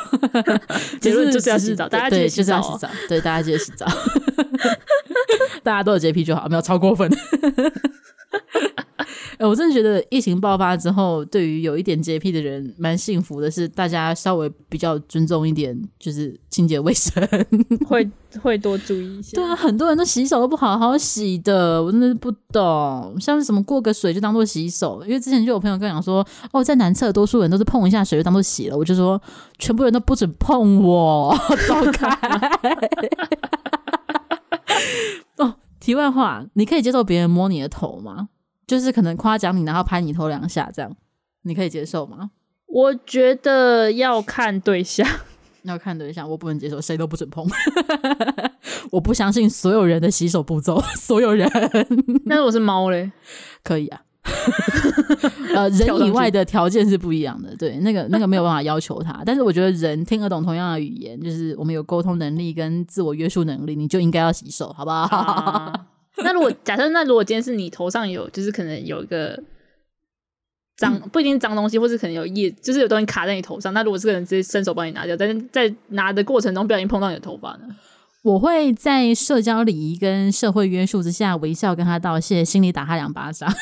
[1.01, 2.79] 结论就是要洗澡，大家记得洗澡。
[3.09, 3.87] 对，大家记得洗澡。
[5.63, 7.11] 大家都有洁癖就好，没有超过分。
[9.43, 17.21] 欸、我真的觉得疫情爆发之后，对于有一点洁癖的人蛮幸福的，是大家稍微比较尊重一点，就是清洁卫生，
[17.89, 18.09] 会
[18.41, 19.35] 会多注意一些。
[19.35, 23.17] 对啊，很多人都洗手都不好好洗的，我真的是不懂。
[23.21, 29.21] 像是什么过个水就当做洗手，因为之前就有朋友跟我讲说，哦，在男厕多数人都是碰一下水就当做洗了，我就说
[29.59, 32.09] 全部人都不准碰我， 走开。
[35.39, 38.29] 哦，题外话，你可以接受别人摸你的头吗？
[38.67, 40.91] 就是可能夸奖你，然后拍你头两下，这样
[41.43, 42.31] 你可以接受吗？
[42.67, 45.07] 我觉得要看对象，
[45.65, 47.47] 要看对象，我不能接受，谁都不准碰。
[48.91, 51.49] 我不相信所有人的洗手步骤， 所有人。
[52.25, 53.13] 那如果是猫嘞？
[53.63, 54.01] 可以啊。
[55.55, 59.23] 呃，人以外的条件是不一样的，对，那个那个没有办法要求他。
[59.27, 64.97] 但是我觉得人听得懂同样的语言，就是我们有沟通能力跟自我约束能力，你就应该要洗手，好不好？
[65.01, 65.87] 啊、
[66.25, 69.43] 那如果假设，那如果今天是你头上有，就是可能有一个
[70.77, 73.73] 脏，不一定脏东西，或是可能有叶，就是有东西卡在你头上。
[73.73, 77.75] 那如果这个人直接伸手帮你拿掉，但是在拿的过程中不小心碰到你的头发呢？
[78.23, 83.53] 我会在社交礼仪跟社会约束之下微笑跟他道谢，心里打他两巴掌。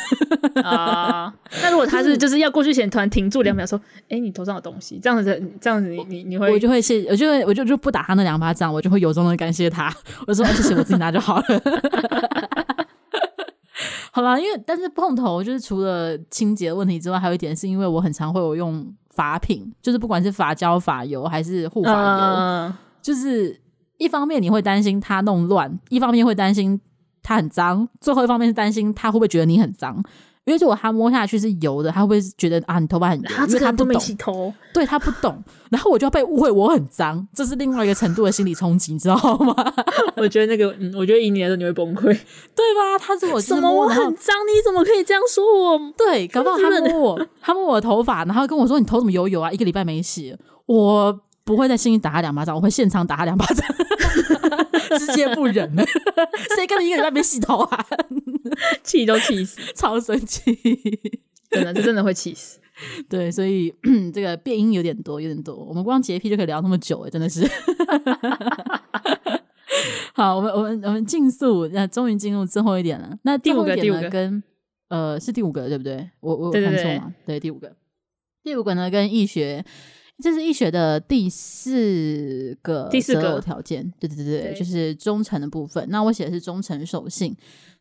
[0.63, 9.91] 啊， 那如果他是就是要过去前突然停住两秒，说：“哎、欸，你头上有东西。”这样子，这样子你你你会，我就会谢，我就会我就就不打他那两巴掌，我就会由衷的感谢他。
[10.27, 11.45] 我说：“谢谢，我自己拿就好了。
[14.13, 23.59] ”好了，因为但是碰头就是除了清洁问题之外，还有一点是因为我很常会有用发品，就是不管是发胶、发油还是护发油，呃、就是。
[24.01, 26.81] 一方面你会担心他弄乱，一方面会担心
[27.23, 29.95] 他很脏，最后一方面是担心他会不会觉得你很脏，
[30.47, 33.29] 因为如果他摸下去是油的，他会不会觉得啊你头发很油？
[33.29, 39.55] 他因为他不懂，头对他不懂，然后我就要被误会我很脏，这是另外一个程度的心理冲击，你知道吗？
[40.17, 42.05] 我觉得那个，嗯，我觉得以你来说你会崩溃，
[42.57, 42.99] 对吧？
[42.99, 45.79] 他说我什么我很脏，你怎么可以这样说我？
[45.95, 49.53] 对，搞不好他摸我，他摸我的头发，然后跟我说你头怎么油油啊？
[49.53, 50.35] 一个礼拜没洗，
[50.65, 53.67] 我不会在心里打他两巴掌，我会现场打他两巴掌。
[54.99, 55.85] 直接不忍了，
[56.57, 57.87] 谁跟你一个人在那边洗头啊？
[58.83, 60.53] 气都气死，超生气，
[61.49, 62.59] 真的，这真的会气死。
[63.09, 63.73] 对，所以
[64.13, 65.55] 这个变音有点多，有点多。
[65.55, 67.49] 我们光洁癖就可以聊那么久，哎，真的是。
[70.13, 73.17] 好，我们我们我们竞速，那终于进入最后一点了。
[73.23, 74.43] 那第五个，第五个跟
[74.89, 76.11] 呃是第五个对不对？
[76.19, 77.15] 我我有看错吗？
[77.25, 77.77] 对，第五个，
[78.43, 79.65] 第五个呢跟易学。
[80.21, 85.87] 这是易学的第四个第四个条件，对对对对，就是忠诚的部分。
[85.89, 87.35] 那我写的是忠诚守信。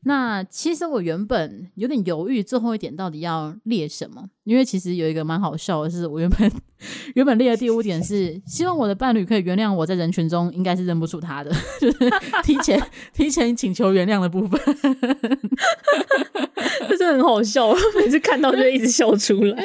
[0.04, 4.30] 那其实我原本有点犹豫，最后一点到底要列什么？
[4.46, 6.50] 因为其实有一个蛮好笑的是，我原本
[7.16, 11.98] 原本列的第五点是希望我的伴侣可以原谅我在人群中应该是认不出他的，就是
[12.46, 12.82] 提前
[13.14, 14.58] 提前请求原谅的部分。
[16.88, 19.62] 这是很好笑， 每次看到就一直笑出来。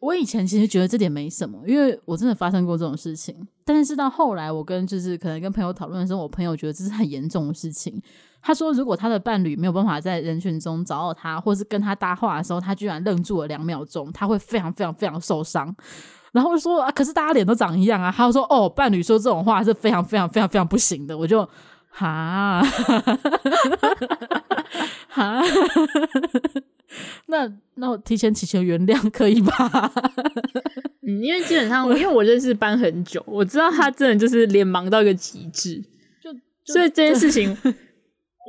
[0.00, 3.34] 我以前其实觉得这点没什么，因为我真的发生过这种事情。
[3.64, 8.00] 但是到后来，我跟就是可能跟朋友讨论的时候，我朋友觉得这是很严重的事情。
[8.40, 15.74] 他说，如果他的伴侣没有办法在人群中找到他，或是跟他搭话的时候，他居然愣住了两秒钟，他会非常非常非常受伤。
[16.30, 18.14] 然后说啊，可是大家脸都长一样啊。
[18.14, 21.18] 他说哦，伴侣说这种话是非常非常非常非常不行的。
[21.18, 21.46] 我就
[21.98, 22.62] 哈，
[25.08, 25.42] 哈。
[27.26, 29.92] 那那我提前祈求原谅可以吧？
[31.06, 35.82] 嗯，因为基本上，因为我认识班很久，我知道他真的就是脸盲到一个极致，
[36.22, 36.32] 就，
[36.64, 37.56] 就所以这件事情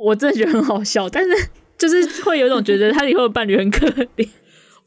[0.04, 1.30] 我真的觉得很好笑，但是
[1.76, 4.28] 就是会有一种觉得他以后的伴侣很可怜。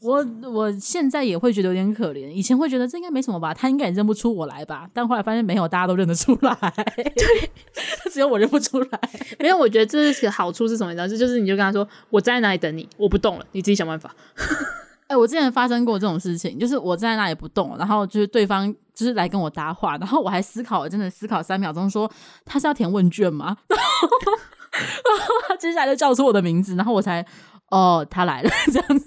[0.04, 6.54] 我我现在也会觉得有点可怜，以前会觉得这应该没什么吧，他应该也认不出我来吧，但后来发现没有，大家都认得出来，
[6.94, 7.50] 对，
[8.12, 9.00] 只有我认不出来。
[9.38, 10.92] 没有，我觉得这是个好处是什么？
[10.92, 14.14] 你知道，这就是你就跟他说，我站在哪里等你，我不动了，你自己想办法。
[15.06, 22.10] 哎、欸，我之前发生过这种事情，就是我站在那里不动，然后就是对方就是来跟我搭话，然后我还思考了，真的思考三秒钟，说
[22.44, 23.56] 他是要填问卷吗？
[23.68, 24.08] 然后，
[24.72, 27.24] 然后他接下来就叫出我的名字，然后我才。
[27.70, 29.06] 哦，他来了， 这样子。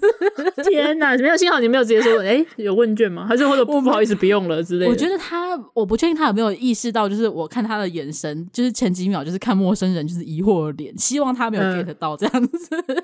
[0.68, 3.26] 天哪，没有，幸好你没有直接说，哎、欸，有问卷吗？
[3.26, 4.90] 还是或者不不好意思，不用了之类的。
[4.90, 12.76] 我觉得他，我不确定他有没有意识到，就是我看他的眼神，就是前几秒就是看陌生人，就是疑惑的脸，希望他没有 get 到这样子。
[12.88, 12.96] 嗯、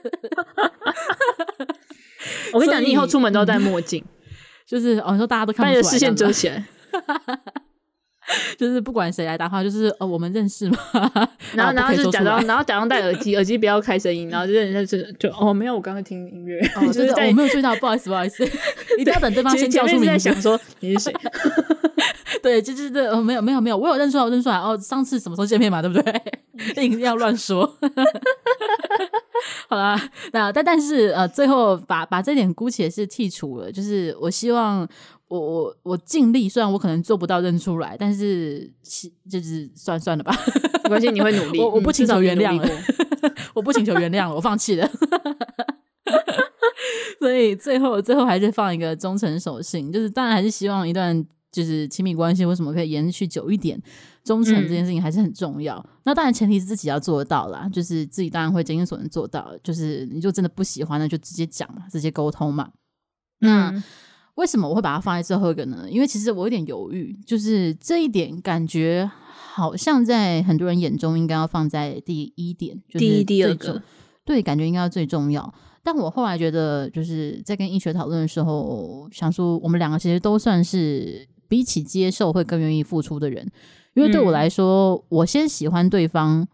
[2.52, 4.04] 我跟你讲，你以后出门都要戴墨镜，
[4.66, 6.66] 就是哦，你说大家都看你的视线遮起来。
[8.56, 10.78] 就是不管谁来搭话，就是呃，我们认识吗。
[11.54, 16.58] 然后，然后就假装， 然后假装戴耳机，耳机不要开声音，然后就认识，就哦，没有，我刚刚听音乐。
[16.76, 18.44] 哦，就是我没有注意到，不好意思，不好意思，
[18.98, 20.06] 一定要等对方先叫出名字。
[20.06, 21.14] 在想说你是谁？
[22.42, 24.56] 对，就就是这，哦，没有，没有，没有，我有认出来，我认出来。
[24.56, 25.80] 哦，上次什么时候见面嘛？
[25.80, 26.22] 对不对？
[26.84, 27.76] 一定要乱说。
[29.68, 30.00] 好啦，
[30.32, 34.88] 那但但是呃，最后把把这点姑且是剔除了，就是我希望。
[35.28, 38.70] 我我我尽力，虽然我可能做不到认出来，但是
[39.28, 40.36] 就是算算了吧，
[40.84, 41.58] 没关系，你会努力。
[41.60, 42.68] 我我不请求原谅了，
[43.54, 44.88] 我不请求原谅了，我放弃了。
[47.18, 53.80] 所以最后最后还是放一个忠诚守信，就是当然还是希望一段就是亲密关系为什么可以延续久一点，
[54.24, 55.78] 忠诚这件事情还是很重要。
[55.78, 59.56] 嗯、那当然前提是自己要做得到啦，就是自己当然会尽所能做到。
[59.62, 62.70] 就是你就真的不喜欢，那就直接讲嘛，直接沟通嘛。
[63.38, 63.82] 那、嗯、
[64.36, 65.86] 为什么我会把它放在最后一个呢？
[65.88, 69.08] 因为其实我有点犹豫，就是这一点感觉
[69.52, 73.82] 好像在很多人眼中应该要放在第一点，就是第一、第二个，
[74.24, 75.54] 对，感觉应该要最重要。
[75.82, 83.46] 但我后来觉得，就是在跟医学讨论的时候，想说我们两个其实都算是比起接受会更愿意付出的人，
[83.94, 86.48] 因为对我来说，嗯、我先喜欢对方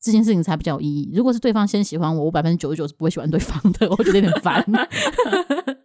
[0.00, 1.12] 这件事情才比较有意义。
[1.14, 4.62] 如果是对方先喜欢我，我百分之九十九是不会喜欢对方的，我觉得有点烦。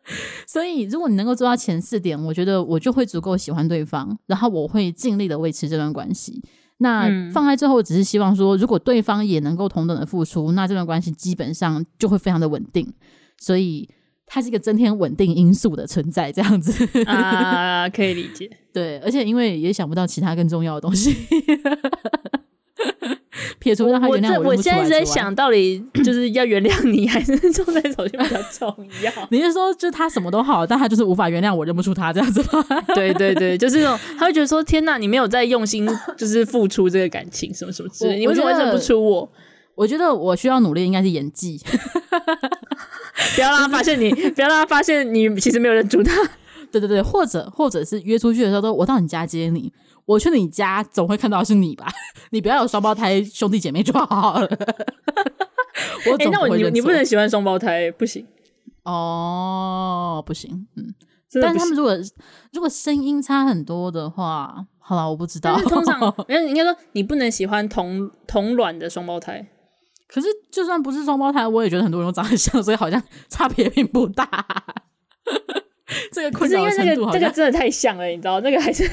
[0.48, 6.42] 所以，如果你能够做到前四点，我觉得我就会足够喜欢对方，然后我会尽力的维持这段关系。
[6.78, 12.94] 那放在最后，只是希望说，如果对方也能够同等的付出，那这段关系基本上就会非常的稳定。
[13.38, 13.90] 所以，
[14.26, 18.50] 它是一个增添稳定因素的存在，这样子啊，可以理解。
[18.72, 21.14] 对，而且因为也想不到其他更重要的东西。
[23.60, 28.68] 撇除让他原谅我，我，我现在在想到底就是要原谅你，还是重在手心比较重
[29.04, 29.12] 要？
[29.30, 32.64] 你是说，就他什么都好，但他就是无法原谅我，认不出他这样子吗？
[32.96, 35.88] 对对对，就是那种他会觉得说：“天哪，你没有在用心，
[36.18, 39.32] 就是付出这个感情，什么什么之类，你为什么认不出我？”
[39.76, 41.62] 我觉得我需要努力，应该是演技，
[43.36, 46.12] 不要让他发现你，不要让他发现你其实没有认出他。
[46.72, 49.72] 对对对，或者或者是约出去的时候，都我到你家接你。
[50.08, 51.86] 我去你家总会看到是你吧？
[52.32, 54.48] 你不要有双胞胎兄弟姐妹就好了。
[56.10, 56.26] 我总不会认错。
[56.28, 58.26] 欸，那我你你不能喜欢双胞胎，不行
[58.84, 60.96] 哦，不行，嗯。
[61.42, 61.94] 但是他们如果
[62.54, 65.60] 如果声音差很多的话，好了，我不知道。
[65.64, 69.46] 通常 应该说你不能喜欢同同卵的双胞胎。
[70.08, 74.26] 可是就算不是双胞胎，我也觉得很多人都长得像，所以好像差别并不大。
[76.14, 78.90] 这个困扰程度好像这个真的太像了，你知道那个还是。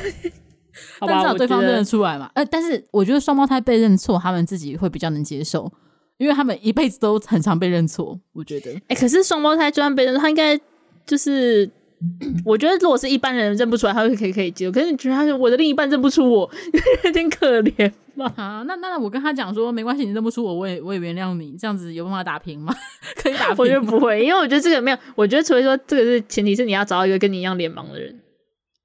[1.00, 2.30] 但至少对方认得出来嘛？
[2.34, 5.70] 呃，但是我觉得双胞胎被认错，他们自己会比较能接受，
[6.18, 8.18] 因为他们一辈子都很常被认错。
[8.32, 10.58] 我觉得，哎、欸，可是双胞胎就算被认错，他应该
[11.06, 11.68] 就是，
[12.44, 14.72] 我觉得如果是一般人认不出来，他会可以可以接受。
[14.72, 16.50] 可是你觉得他我的另一半认不出我，
[17.04, 18.32] 有点可怜吧？
[18.36, 22.74] 啊，那那我跟他讲说没关系，你认不出我，我也我也原谅你，这样子有办法打平吗？
[23.16, 23.56] 可以打平？
[23.58, 28.20] 我觉得不会，因为我觉得这个没有，我觉得除非说这个是前提是你要找到一个跟你一样脸盲的人。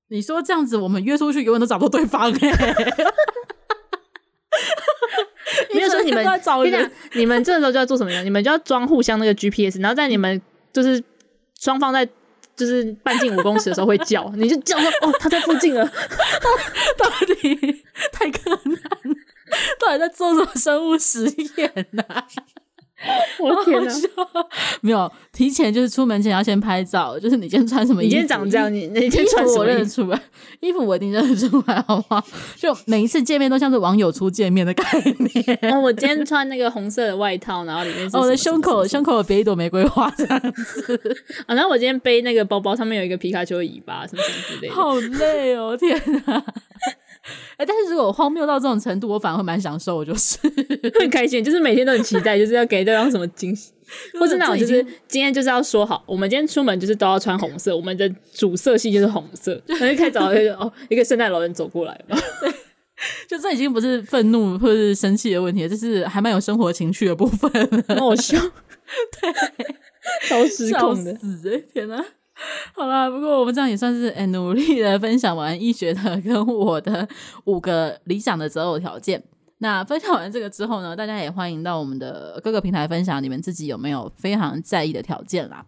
[0.09, 2.85] 你说这样子，我们约出去永远都找不到对方哎、欸！
[5.73, 8.21] 没有说你们，找你们，你们这时候就要做什么呢？
[8.23, 10.41] 你们就要装互相那个 GPS，然后在你们
[10.73, 11.03] 就是
[11.59, 12.07] 双方在
[12.55, 15.85] 就是半径五公尺的时候会叫，你就叫说哦，他在附近了。
[16.97, 18.81] 到底太困难，
[19.79, 21.25] 到底在做什么生物实
[21.57, 22.27] 验呢、啊？
[23.39, 23.93] 我的天哪！
[24.81, 27.17] 没有提前，就是出门前要先拍照。
[27.17, 28.09] 就是你今天穿什么衣服？
[28.09, 29.59] 你今天长这样，你你今天穿什么？
[29.59, 30.21] 我认得出来，
[30.59, 32.23] 衣服我一定认得出来，好不好？
[32.57, 34.83] 就每一次见面都像是网友初见面的概
[35.17, 35.73] 念。
[35.73, 41.15] 哦，我今天穿那个红色的外套，然后里面是我的胸口，胸口有别一朵玫瑰花这样子。
[41.47, 44.73] 啊，然后我今天背那个包包，上面有一个皮卡丘的尾巴，什么什么之类的。
[44.73, 46.43] 好累哦，天哪！
[47.57, 50.37] 哎、欸，但是如果荒谬到这种程度，我反而会蛮享受，就是
[50.99, 53.71] 很开心，就是每天都很期待，就是要给对方什么惊喜，
[54.19, 62.17] 或是那种就是今天就是要说好，我们今天出门就是都要穿红色，我们的主色系就是红色，然后就开始找一个哦一个圣诞老人走过来嘛，
[63.27, 67.51] 就这已经不是愤怒或者是生气的问题，这是还蛮有生活情趣的部分，
[67.87, 68.37] 很好笑，
[69.21, 69.75] 对，
[70.27, 72.03] 超失控的，死欸、天哪！
[72.73, 77.07] 好啦，不过我们这样也算是诶努力的分享完医学的跟我的
[77.45, 79.23] 五个理想的择偶条件。
[79.61, 85.65] 那分享完这个之后呢，大家也欢迎到我们的各个平台分享你们自己有没有非常在意的条件啦。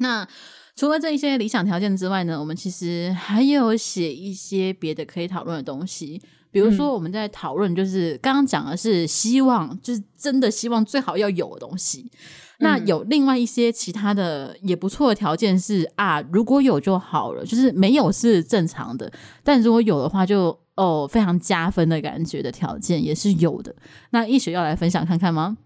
[0.00, 0.28] 那
[0.74, 12.12] 除了这一些理想条件之外呢，我们其实还有写一些别的可以讨论的东西，比如说我们在讨论就是刚刚讲的是希望，就是真的希望最好要有的东西。
[12.58, 19.12] 那有另外一些其他的也不错的条件是啊，如果有就好了，就是没有是正常的，
[19.44, 23.74] 但如果有的话就哦非常加分的感觉的条件也是有的。
[24.10, 25.58] 那易雪要来分享看看吗？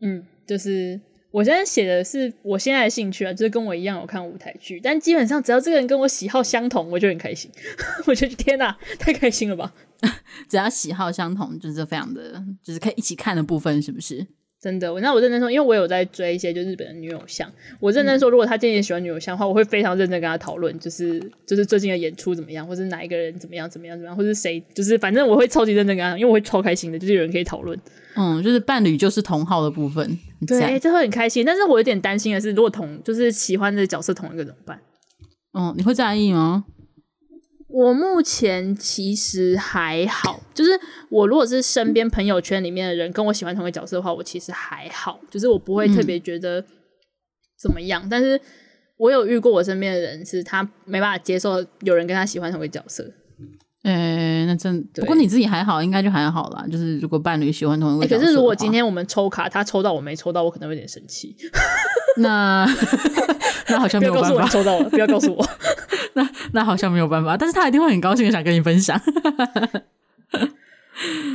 [0.00, 7.50] 嗯，就是我现在写的是我现在的兴趣啊，就是跟我一样有看舞台剧，但基本上只要这个人跟我喜好相同，我就很开心。
[8.06, 9.72] 我觉得天哪，太开心了吧！
[10.48, 14.26] 只要喜好相同，就是非常的，就是可以一起看的部分，是不是？
[14.66, 17.48] 真的，我那我认真说，因为我有在追一些就日本的女偶像，
[17.78, 27.78] 我认真说，如果他今天也喜欢女偶像的话，我会非常认真跟他讨论，就是就是最近的演出怎么样，或是哪一个人怎么样怎么样怎么样，或是谁，就是反正我会超级认真跟他，因为我会超开心的，就是有人可以讨论。
[28.16, 30.18] 嗯，就是伴侣就是同号的部分，
[30.48, 31.44] 对，这会很开心。
[31.44, 34.80] 但是我有点担心的是，如果同就是喜欢的角色同一个怎么办？
[35.52, 36.64] 嗯，你会在意吗？
[37.76, 40.70] 我目前其实还好，就是
[41.10, 46.64] 我如果是身边朋友圈里面的人跟我喜欢同一个角色的话，我其实还好，就是我不会特别觉得
[47.60, 48.02] 怎么样。
[48.06, 48.40] 嗯、但是
[48.96, 53.04] 我有遇过我身边的人，是他没办法接受有人跟他喜欢同一个角色。
[53.82, 56.64] 诶、欸，那真不过你自己还好，应该就还好啦。
[56.72, 61.36] 就是如果伴侣喜欢同一个角色、欸，可是如果今天我们抽卡，他抽到我没抽到，我可能会有点生气。
[62.16, 62.66] 那
[63.68, 64.28] 那好像没有办法。
[64.30, 65.46] 不要告诉我抽到了，不要告诉我。
[66.16, 69.00] 那那好像没有办法，但是他一定会很高兴的想跟你分享。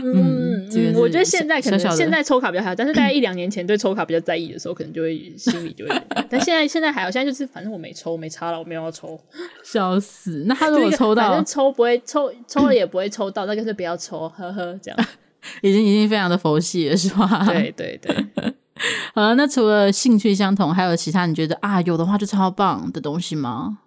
[0.04, 6.02] 嗯，嗯，我觉得现在可能现在抽卡比较好，但是大概一两年前对抽卡比较在意的时候，可能就会心里就会。
[6.30, 9.20] 但现在现在还好，现在就是反正我没抽，没差了，我没有要抽，
[9.64, 10.46] 笑死。
[10.48, 15.00] 那他如果抽到，反正抽不会抽，抽了也不会抽到，那就是不要抽，呵呵，这样
[15.62, 17.46] 已经已经非常的佛系了，是吧？
[17.48, 18.16] 对 对对。
[19.14, 23.78] 好了，那除了兴趣相同，还有其他你觉得啊有的话就超棒的东西吗？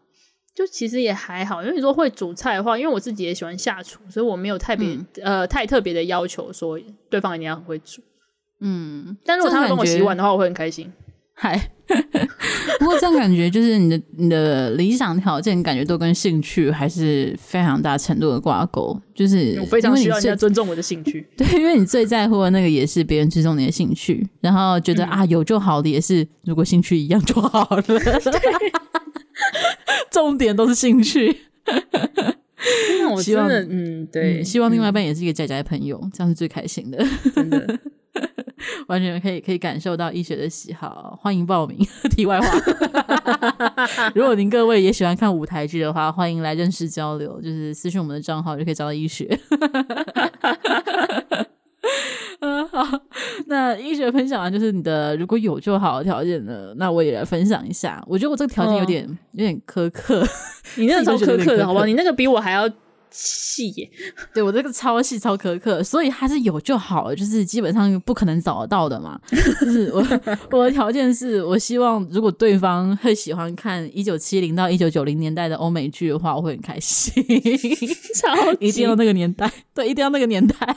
[0.54, 6.78] 就其实也还好，因为你说会煮菜的话，因为我自己也喜欢下厨，所以我没有特别、嗯、呃太特别的要求，说
[7.10, 8.00] 对方一定要很会煮。
[8.60, 10.92] 嗯，但如果他帮我洗碗的话，我会很开心。
[11.36, 11.70] 嗨，
[12.78, 18.96] 不过这样感觉就是你的你的理想条件，感觉都跟兴趣还是非常大程度的挂钩。
[19.12, 21.26] 就是我非常需要人家尊重我的兴趣。
[21.36, 27.82] 对，因为你最在乎的那个也是别人尊重你的兴趣，然后觉得、嗯、啊有就好的也是，如果兴趣一样就好了。
[30.14, 31.36] 重点都是兴趣，
[33.00, 37.04] 那我真的嗯，对、嗯，希望另外一半也是一个宅宅的朋友，嗯、这样是最开心的，
[37.34, 37.80] 真的，
[38.86, 41.76] 完全可以可以感受到医学的喜好，欢迎报名。
[42.14, 42.46] 题外话，
[44.14, 49.36] 如果您各位也喜欢看舞台剧的话，欢迎来认识交流，就是私讯我们的账号就可以找到医学。
[52.40, 53.00] 嗯，好，
[53.46, 58.04] 那医学分享完就是你的如果有就好的条件呢，那我也来分享一下。
[58.06, 60.26] 我觉得我这个条件有点、哦、有点苛刻，
[60.76, 61.86] 你那个超苛刻的好不好？
[61.86, 62.68] 你那个比我还要
[63.10, 63.90] 细耶。
[64.34, 69.18] 对，我这个超细超苛刻，所以还是有就好，就是基本上不可能找得到的嘛。
[69.30, 70.04] 就是我
[70.50, 77.14] 我的条件是我希望如果对方会喜欢看一九七零到一九九零年代的欧美剧的话，我会很开心。
[78.16, 80.76] 超 级一定要那个年代，对，一定要那个年代。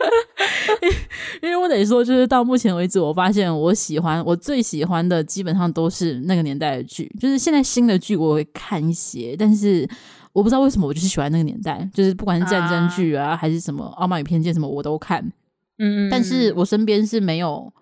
[1.42, 7.10] 因为我得说，就是到目前为止，我发现我喜欢我最喜欢的基本上都是那个年代的剧。
[7.20, 9.88] 就是现在新的剧我会看一些，但是
[10.32, 15.30] 我不知道为什么我就是喜欢那个年代，就是不管是战争剧啊，啊还是什么《傲慢与偏见》什么我都看。
[15.78, 17.72] 嗯，但是我身边是没有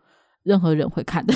[0.42, 1.34] 任何人会看的。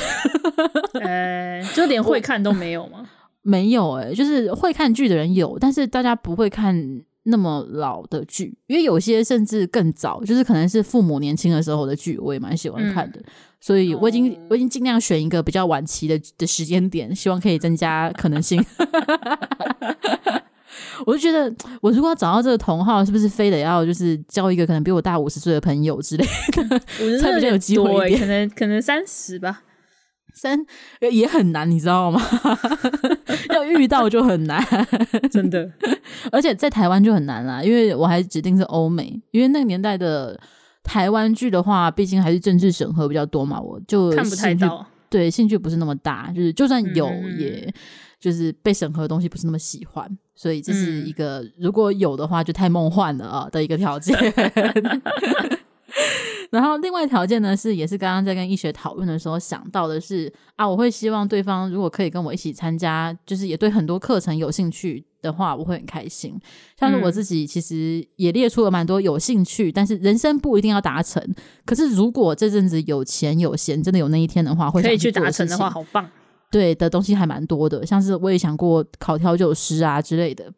[1.01, 3.09] 呃， 就连会看都没有吗？
[3.43, 7.03] 没有哎、欸，就是会看剧的人有，但是大家不会看。
[7.25, 13.21] 那么老的剧，因为有些甚至更早，就是可能是父母年轻的时候的剧，我也蛮喜欢看的。
[13.21, 13.25] 嗯、
[13.61, 18.65] 所以我已经、哦、我已经尽量选一个比较晚期的的时间点，希望可以增加可能性。
[21.07, 26.79] 我就觉得，我如果要找到这个同号，是不是非得要就是交一个可能比我大五十岁的朋友之类的，
[27.21, 28.21] 才比较有机会一点？
[28.21, 29.63] 可能可能三十吧。
[30.33, 30.59] 三
[31.11, 32.21] 也很难，你知道吗？
[33.55, 34.65] 要遇到就很难，
[35.31, 35.71] 真的。
[36.31, 40.39] 而且在台湾就很难啦，因为我还指定是欧美，因为那个年代的
[40.83, 44.87] 台湾剧的话，毕竟还是政治审核比较多嘛，我就看不太到。
[45.09, 47.07] 对，兴趣不是那么大，就是就算有，
[47.39, 47.73] 也
[48.19, 54.17] 就是被审核的东西不是那么喜欢，所以这是一个如果有的话就太梦幻了啊的一个条件。
[56.53, 66.39] 然后另外条件呢是，也是刚刚在跟医学讨论的时候想到的是啊，我会希望对方如果可以跟我一起参加，就是也对很多课程有兴趣的话，我会很开心。
[66.79, 71.27] 像是我自己其实也列出了蛮多有兴趣，但是人生不一定要达成。
[71.65, 76.07] 可是如果这阵子有钱有闲，真的有那一天的话，会可以去达成的话，好棒。
[76.51, 80.53] 对的东西还蛮多的，像是我也想过考调酒师啊之类的。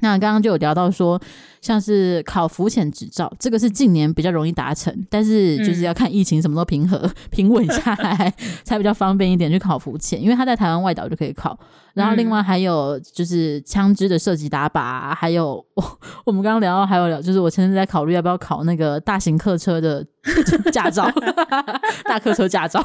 [0.00, 1.20] 那刚刚就有聊到说，
[1.60, 8.32] 像是考浮潜执照，这个是近年比较容易达成，但是就是要看疫情什么都平和、嗯、 平稳下来，
[8.62, 11.58] 才比较方便一点去考浮潜，因为他在台湾外岛就可以考。
[11.94, 20.06] 然后另外还有就是枪支的射击打靶，还有我 我们刚刚聊到还有聊，就是我前阵在考虑要不要考那个大型客车的
[20.70, 21.10] 驾照，
[22.04, 22.84] 大客车驾照。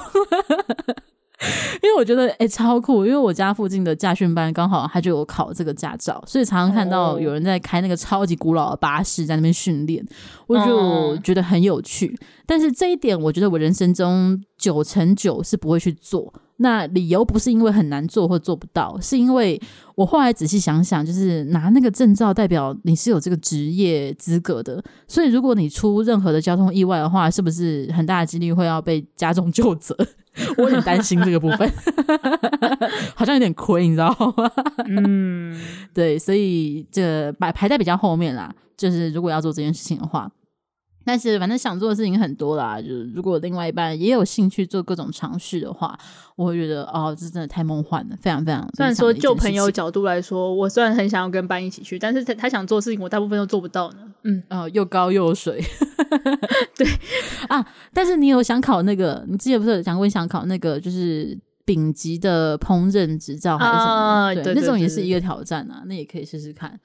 [1.82, 10.06] 因为我觉得哎、欸、超酷，因为我家附近的驾训班刚好他就有考这个驾照，所以常常看到有人在开那个超级古老的巴士在那边训练，
[10.46, 12.16] 我就觉得很有趣。
[12.46, 16.34] 但是这一点我觉得我人生中九成九是不会去做。
[16.58, 19.60] 那理由不是因为很难做或做不到，是因为
[19.96, 29.98] 我后来仔细想想，就是拿那个证照代表你是有这个职业资格的，所以如果你出任何的交通意外的话，是不是很大的几率会要被加重就责？
[30.58, 31.72] 我很担心这个部分，
[33.16, 34.52] 好像有点亏，你知道吗？
[34.88, 35.60] 嗯，
[35.94, 38.54] 对，所以这排排在比较后面啦。
[38.78, 40.32] 就是如果要做这件事情的话。
[41.04, 45.98] 但是反正想做的事情很多啦，就是如果另外一半也有兴趣做各种尝试的话，
[46.36, 48.62] 我会觉得哦，这真的太梦幻了，非常非常。
[48.76, 53.98] 虽然说就朋友角度来说，我虽然很想要跟班一起去，但是他他想做的事情，我大部分都做不到呢。
[54.24, 55.64] 嗯，哦，又高又水，
[56.78, 56.88] 对
[57.50, 57.66] 啊。
[57.92, 59.26] 但是你有想考那个？
[59.28, 61.36] 你之前不是有讲过想考那个，就是
[61.66, 64.54] 丙级的烹饪执照还是什么？
[64.54, 66.80] 那种也是一个挑战啊，那也可以试试看。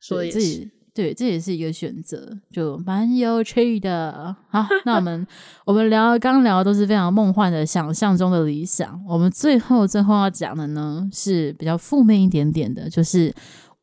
[0.00, 0.68] 所以自己。
[1.00, 4.36] 对，这也是一个选择，就蛮有趣的。
[4.50, 5.26] 好，那我们
[5.64, 9.02] 我们聊刚聊的都是非常梦幻的想象中的理想。
[9.08, 13.34] 我们最后最后要讲的呢，是比较负面一点点的，就是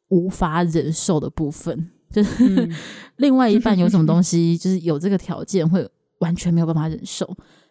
[0.09, 1.89] 无法忍受的部分。
[2.11, 2.71] 就是、嗯、
[3.17, 5.89] 另外一半有什么东西， 就是有这个条件，会
[6.19, 7.27] 完全没有办法忍受。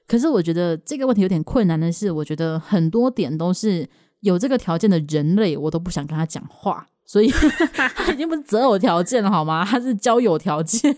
[0.09, 3.89] 可是我觉得这个问题有点困难的是，我觉得很多点都是
[4.23, 6.85] 有这个条件的人类，我都不想跟他讲话。
[7.07, 7.29] 所以
[7.73, 9.65] 他已经不是择偶条件了，好吗？
[9.65, 10.95] 他是交友条件。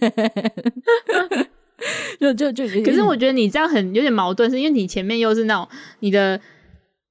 [2.19, 5.69] 就就就，可是我觉得你这样很有点矛盾，是因为你前面又是那种
[6.01, 6.41] 你的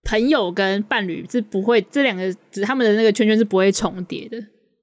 [0.04, 4.38] 朋友跟伴侣是不会这两个，只他们的那个圈圈是不会重叠的。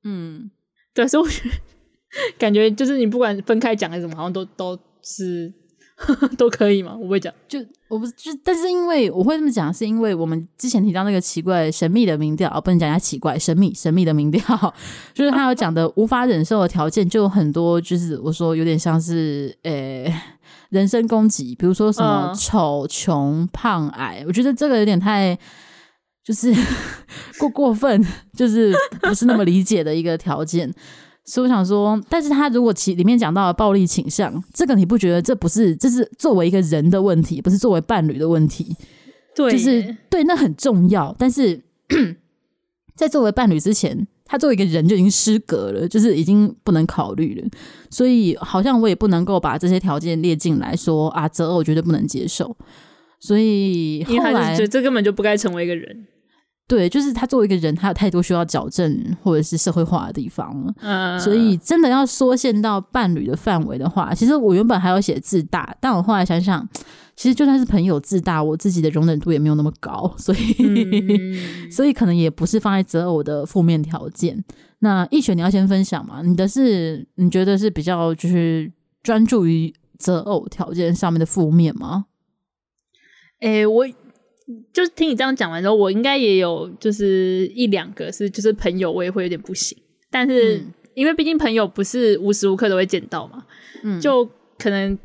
[0.05, 0.51] 嗯，
[0.95, 1.55] 对，所以我觉得
[2.39, 5.53] 感觉就是你不管分开讲还是什么，好像都都是。
[6.37, 6.93] 都可以吗？
[6.99, 14.43] 我不会讲，就我不是就，但是因为我会这么讲，是因为我们之前提到那个奇怪神秘的民调，哦，不能讲它奇怪神秘神秘的民调，
[15.15, 20.23] 就是他有讲的无法忍受的条件就有很多，就是我说有点像是呃、欸、
[20.71, 25.39] 人身攻击，比如说什么丑、穷、胖、矮，我觉得这个有点太
[26.25, 26.53] 就是
[27.39, 28.05] 过过分，
[28.37, 30.75] 就是不是那么理解的一个条件。
[31.25, 38.77] 所以我想说，但是他如果其里面讲到了暴力倾向，这个你不觉得这不是这是作为一个人的问题，不是作为伴侣的问题？
[39.35, 41.15] 对，就是对，那很重要。
[41.19, 41.61] 但是
[42.95, 47.49] 在作为伴侣之前，他作为一个人就已经失格了，就是已经不能考虑了。
[47.91, 52.55] 所以好像我也不能够把这些条件列进来说啊，择偶绝对不能接受。
[53.19, 56.07] 所以后来这这根本就不该成为一个人。
[56.75, 60.75] 对，就是他作为一个人，他有太多需要矫正或者是社会化的地方了。
[60.81, 66.69] 嗯，所以真的要缩限到伴侣的范围的话，其实我原本还要写自大，但我后来想想，
[67.15, 71.39] 其实就算是朋友自大，我自己的容忍度也没有那么高，所以、嗯、
[71.71, 74.45] 所以可能也不是放在择偶的负面条件。
[74.81, 76.23] 那易雪，你要先分享嘛？
[76.23, 82.07] 你的是你觉得是比较就是专注于择偶条件上面的负面吗？
[83.39, 83.87] 诶，我。
[84.75, 89.77] 就是听你这样讲完之后，我应该也有就是一两个是就是朋友，我也会有点不行。
[90.11, 93.45] 但是因为毕竟朋友不是无时无刻都会见到嘛，
[93.83, 94.29] 嗯，就
[94.59, 94.99] 可能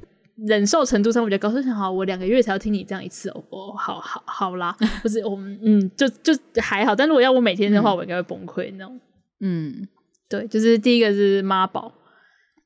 [0.46, 6.94] 忍受程度上，我觉得高，说好，我两个月才要听你这样一次哦，哦，好好好啦， 不是我们嗯，就就还好。
[6.94, 9.00] 但如果要我每天的话，我应该会崩溃那种。
[9.40, 9.88] 嗯，
[10.28, 11.94] 对，就是第一个是妈宝，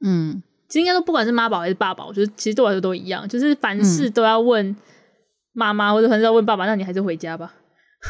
[0.04, 4.68] 嗯，其实应该说不管是妈宝还是爸宝，就是其实对我来说都一样，就是凡事都要问。
[4.68, 4.76] 嗯
[5.54, 7.54] 妈妈或者很少问爸爸，那你还是回家吧。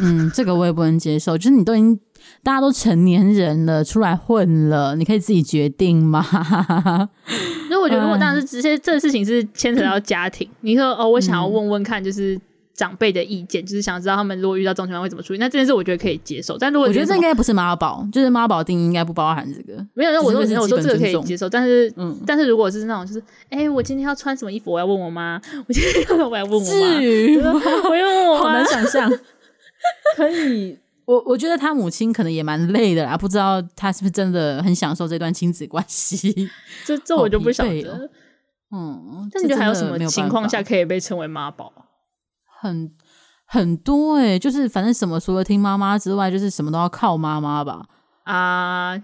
[0.02, 1.38] 嗯，这个我也不能接受。
[1.38, 2.00] 就是你都已经
[2.42, 6.24] 大家都成年人了，出来混了，你可以自己决定吗？
[7.68, 12.40] 所以我觉得，如果当然是直接这个事情是牵扯到家庭，嗯、你说哦，我想要问问看，就是。
[12.74, 15.40] 长辈的意见，就是想知道他们如果遇到这种情况会怎么处理。
[15.40, 19.86] 那这件事我觉得可以接受，但如果我觉得这应该不是妈宝，就是妈宝定义应该不包含这个。
[19.94, 23.20] 没有，那我说我说这个可以接受，但是嗯，但是如果是那种就是，
[23.50, 27.54] 哎、欸，我今天要穿什么衣服，我要问我妈， 我今天要我要问我妈，至于吗？
[27.90, 29.12] 我要问我妈，好难想象。
[30.16, 36.50] 可以，我我觉得他母亲可能也蛮累的啦，不知道他是不是真的很享受这段亲子关系。
[36.86, 38.10] 这这我就不晓得、喔。
[38.72, 41.72] 嗯，那你觉得还有什么情况下可以被称为妈宝？
[42.64, 42.90] 很
[43.46, 47.86] 很多哎、欸，就是反正什么除了听妈妈之外，就是什么都要靠妈妈吧
[48.24, 48.98] 啊，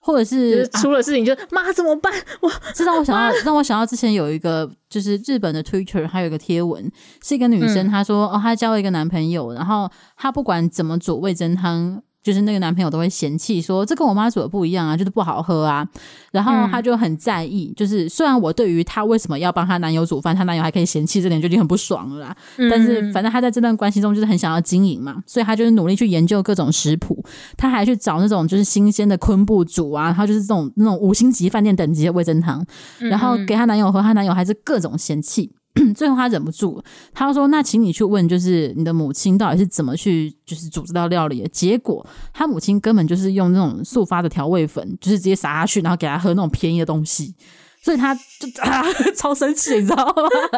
[0.00, 2.12] 或者是，就是出了事情就妈、啊、怎么办？
[2.40, 6.90] 我知道我想到让我想到之前有一个就是日本的 Twitter，还有一个贴文，
[7.22, 12.02] 是一个女生，她说、嗯、哦，她交了一个男朋友，然后她不管怎么煮味噌汤。
[12.26, 15.86] 就是那个男朋友都会嫌弃说，这跟我妈煮的不一样啊，就是不好喝啊。
[16.32, 22.36] 然后她就很在意，嗯、就是虽然我对于她为什么要帮她男友煮饭，她男友还可以嫌弃这点就已经很不爽了啦。
[22.56, 27.24] 嗯、但是反正她在这段关系中就是很想要经营嘛，所以她就是努力去研究各种食谱，
[27.56, 32.66] 她还去找那种就是新鲜的昆布煮啊，然后就是这种那种五星级饭店等级的味增汤，
[32.98, 35.52] 然后给她男友喝，她男友还是各种嫌弃。
[35.94, 41.48] 最后他忍不住，他说：“那请你去问，就是你的母亲到底是怎么去，就是煮这道料理的？
[41.48, 47.34] 结果他母亲根本就是用那种速发的调味粉，就是直接撒下去，然后给他喝那种便宜的东西。
[47.82, 48.20] 所以他就
[48.62, 48.82] 啊
[49.14, 50.14] 超生气，你知道吗？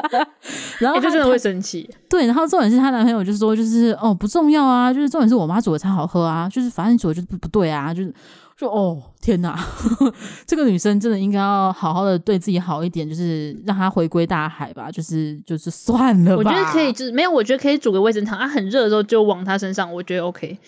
[0.81, 1.87] 然后他、欸、真的会生气。
[2.09, 8.15] 对，然后重点是她男朋友就说，就是哦不重要啊，就是重点是我妈煮的才好喝啊，就是反正你煮的就是不不对啊，就是
[8.59, 9.57] 说哦天哪，
[10.45, 16.37] 这个女生真的应该要好好的对自己好一点，就是让她回归大海吧，就是就是算了吧。
[16.37, 20.59] 我觉得可以，就是没有，我觉得可以煮个味噌汤，啊很热的时候就往她身上，我觉得 OK。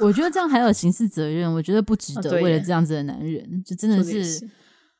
[0.00, 2.40] 我觉得这样还有刑事责任，我觉得不值得。
[2.40, 4.50] 为了这样子的男人，哦、就真的是，是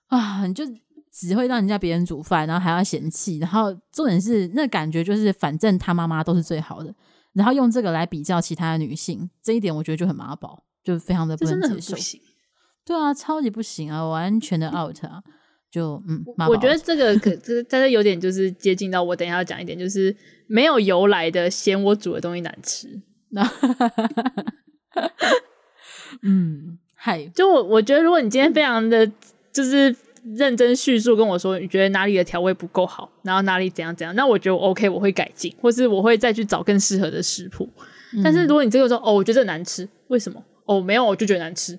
[0.08, 0.64] 啊，你就
[1.10, 6.94] 只会让人家别人煮饭，然后还要嫌弃，然后重点是那感觉就是，反正他妈妈都是最好的，
[7.32, 11.96] 然后用这个来比较其他的女性，这一点我觉得就很妈宝，就非常的不能接受。
[12.84, 15.22] 对啊，超级不行啊，完全的 out 啊，
[15.70, 20.14] 就嗯，我觉得这个可这但是有点就是接近到我等一下要讲一点，就是
[20.46, 23.00] 没有由来的嫌我煮的东西难吃。
[26.22, 29.10] 嗯，嗨，就我我觉得，如果你今天非常的
[29.52, 29.94] 就是
[30.36, 37.68] 认真叙述跟我说，你觉得哪里的调味不够好，然后哪里怎样怎样，那我觉得我 OK，我会改进，或是我会再去找更适合的食谱。
[38.12, 40.40] 嗯、但是如果你这个说，哦，我觉得这难吃，为什么？
[40.66, 41.78] 哦，没有，我就觉得难吃。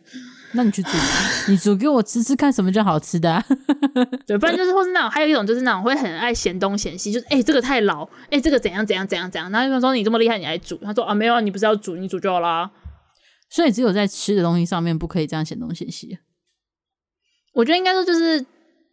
[0.56, 0.89] 那你去煮，
[1.47, 3.43] 你煮给我吃吃看，什么叫好吃的、啊？
[4.26, 9.51] 对，不然就是或是那种，还有一种就是那种会很爱嫌东嫌西，就是哎、欸，这个太老，哎、欸，这个怎样怎样怎样怎样。
[9.51, 10.78] 然后就说你这么厉害，你来煮。
[10.78, 12.72] 他说啊，没有啊，你不是要煮，你煮就好啦。
[13.49, 16.18] 所以只有在吃的东西上面不可以这样嫌东嫌西。
[17.53, 18.45] 我觉得应该说，就是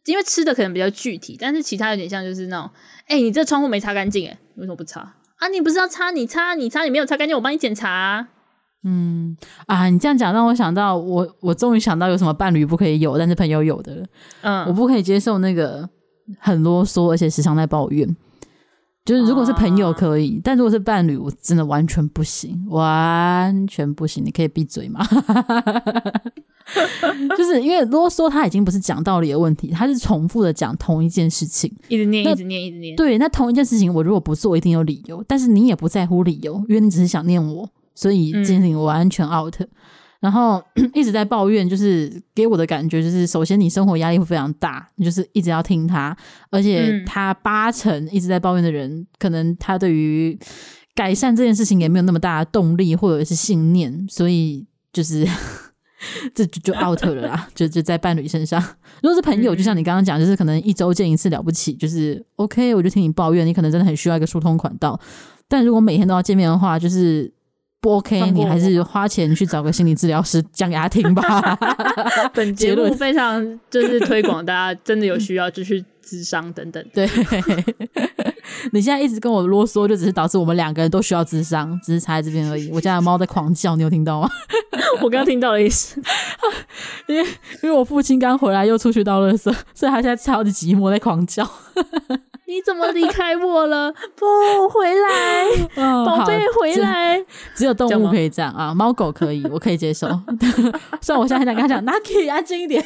[0.05, 2.71] 因为吃的可能比较具体，但是其他有点像就是那种，
[3.07, 5.01] 哎、欸，你这窗户没擦干净，哎，为什么不擦？
[5.39, 8.29] 啊，你不是要擦，你擦，你擦，你没有擦干净，我帮你检查、啊。
[8.85, 14.07] 嗯啊，你这样讲让我想到，我我终于想到有什么伴侣不可以有，但是朋友有的了。
[14.43, 15.89] 嗯，我不可以接受那个
[16.39, 18.16] 很啰嗦，而且时常在抱怨。
[19.05, 24.24] 就是如果是朋友可以，啊、但如果是伴侣，我真的完全不行，完全不行。
[24.24, 25.05] 你可以闭嘴吗？
[27.37, 32.95] 就是因为啰嗦，他已经不是讲道理的问题，他是重复的讲同一件事情，一直念，一直念，一直念。
[32.95, 35.24] 对，那同一件事情，我如果不做，一定有理由。
[35.26, 37.68] 但是你也不在乎理由，因为你只是想念我，
[38.03, 39.55] 所以这件事情完全 out。
[39.61, 39.68] 嗯
[40.22, 40.62] 然后
[40.94, 46.16] 一直在抱怨，就是给我的感觉就是，首先你生活压力会非常大，你就是一直要听他，
[46.48, 50.38] 而且他八成一直在抱怨的人，可能他对于
[50.94, 55.26] 改善这件事情也没有那么大的动力或者是信念，所以就是
[56.32, 58.62] 这就就 out 了啦，就就在伴侣身上。
[59.03, 65.00] 如果是朋友，就像你刚刚讲，就是可能一周见一次了不起，就是 OK，我就听你抱怨，你可能真的很需要一个疏通管道。
[65.48, 67.34] 但如果每天都要见面的话，就是。
[67.83, 71.59] 不 OK，你还是花钱去找个心理治疗师讲给他听吧。
[72.33, 76.85] 本节目非常就是推广大家真的有需要就去智商等等。
[76.95, 77.11] 对，
[78.70, 82.70] 你现在一直跟我啰嗦，就只是导致我们两个人都需要智商，只是差在这边而已。
[82.70, 84.30] 我家的猫在狂叫，你有听到吗？
[85.03, 86.01] 我刚刚听到了意思，
[87.09, 87.28] 因为
[87.64, 91.45] 因为我父亲刚回来又出去倒垃圾，所以他现在超级寂寞，在狂叫。
[92.47, 93.93] 你怎么离开我了？
[94.16, 95.47] 不回来，
[96.05, 97.26] 宝贝、哦，回来只。
[97.62, 100.09] 只有动物可以这样啊，猫狗可以，我可以接受。
[101.01, 102.84] 虽然我现在很想跟他讲，Naki 安静一点。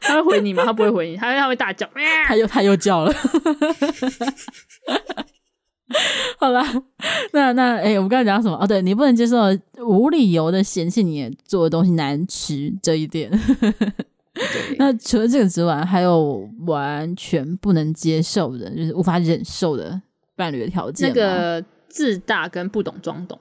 [0.00, 0.64] 他会回你吗？
[0.64, 1.88] 他不会回你，他他会大叫。
[2.26, 3.12] 他又他又叫了。
[6.38, 6.62] 好了，
[7.32, 8.56] 那那哎、欸，我们刚才讲到什么？
[8.62, 9.38] 哦，对，你不能接受
[9.80, 13.30] 无理由的嫌弃你做的东西难吃这一点。
[14.78, 20.00] 那除了这个之外，还有完全不能接受的，就是无法忍受的
[20.36, 21.08] 伴侣的条件。
[21.08, 23.38] 那个自大跟不懂装懂，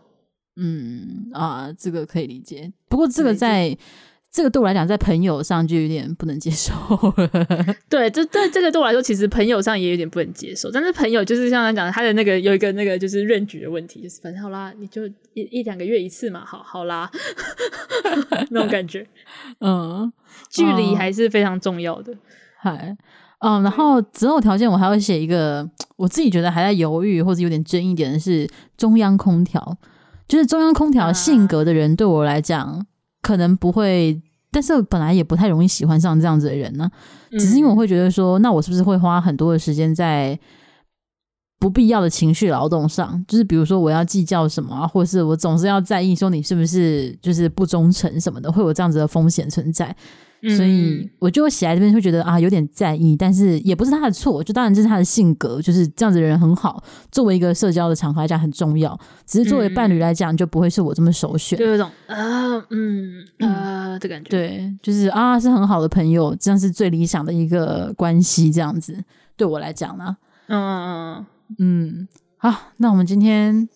[0.56, 2.72] 嗯啊，这个可以理解。
[2.90, 3.78] 不过这个在。
[4.30, 6.74] 这个对我来讲，在朋友上就有点不能接受。
[7.90, 10.70] 对，这对这个对我来说，其实朋友上也有点不能接受。
[10.70, 15.10] 但是朋友就是像他讲的，他的那个有一个那个就是认举的问题，就是反正好啦，你就
[15.42, 17.10] 一一两个月一次嘛，好好啦，
[18.50, 19.08] 那种感觉。
[19.62, 20.12] 嗯，
[20.50, 22.14] 距离还是非常重要的。
[22.60, 22.96] 嗨、
[23.40, 29.78] 嗯，嗯，然后择偶条件我还会写一个，我自己觉得还在犹豫或者有点争议点的是中央空调，
[30.28, 32.86] 就是中央空调性格的人对我来讲。
[33.20, 34.22] 可能不会，
[34.52, 36.90] 但是本来也不太容易喜欢上这样子的人呢。
[37.32, 40.40] 只是因为我会觉得说，那我是不是会花很多的时间在
[41.68, 43.22] 不必要的情绪劳动上？
[43.28, 49.94] 就是比如说我要计较什么啊，或是我总是要在意说你是不是就是不忠诚什么的，会有这样子的风险存在。
[50.56, 56.82] 所以我就写在这边，会觉得啊有点在意，但是也不是他的错，就当然这是他的性格，就是这样子的人很好。
[57.12, 61.60] 作为一个社交的场合来讲很重要，只是作为伴侣来讲就不会是我这么首选。
[61.60, 69.04] 就有一种啊嗯啊的感觉，对，就是啊是很好的朋友，这样是最理想的一个关系，这样子
[69.36, 70.16] 对我来讲呢。
[70.50, 71.26] 嗯嗯嗯
[71.60, 73.68] 嗯，好，那我们今天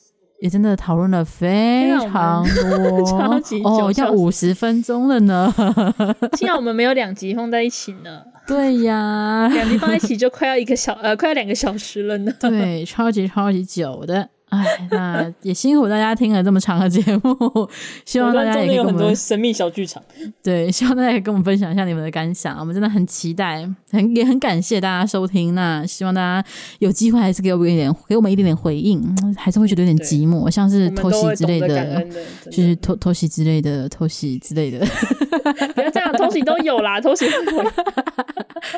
[0.41, 5.53] 也真的讨论了非常 多，超级久哦，要五十分钟了呢。
[6.37, 8.23] 幸好我们没有两集放在一起呢。
[8.47, 12.33] 对呀，两集放在一起就快要一个小呃，快要两个小时了呢。
[12.39, 14.29] 对，超级超级久的。
[14.51, 17.69] 哎，那也辛苦大家听了这么长的节目，
[18.05, 20.03] 希望大家也可以跟我们有很多神秘小剧场。
[20.43, 25.55] 对， 希望大家也跟我们分享一下你们的感想，我们真的很期待，很也很感谢大家收听。
[25.55, 26.45] 那希望大家
[26.79, 29.01] 有机会还是给我们一点，给我们一点点回应，
[29.37, 32.07] 还是会觉得有点寂寞，像是偷袭之类的，的
[32.51, 34.79] 就是偷偷袭之类的，偷袭之类的。
[35.73, 37.25] 不要这样，偷袭都有啦，偷袭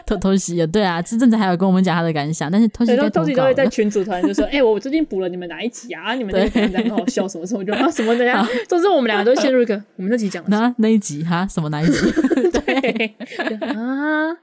[0.05, 6.13] 偷偷袭啊，对啊，这阵子还有跟我们讲他的感想，但是偷袭偷袭都会在群组团就说，哎、欸，我最近补了你们哪一集啊？
[6.13, 11.91] 你们那集很好笑，什么什么就啊什么的呀， 总之我们两个都陷入一个我们那集讲那那一集哈什么哪一集？
[12.51, 13.15] 对。
[13.61, 14.35] 啊，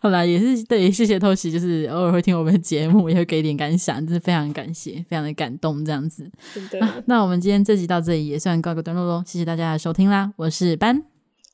[0.00, 6.30] 后来也是对，谢谢偷袭，就是偶尔会听我们的节目，也会给点感想，就是非常感谢，非常的感动这样子。
[6.70, 11.02] 对、啊，那我们今天这集到这里也算告个段落喽，谢谢大家的收听啦，我是班，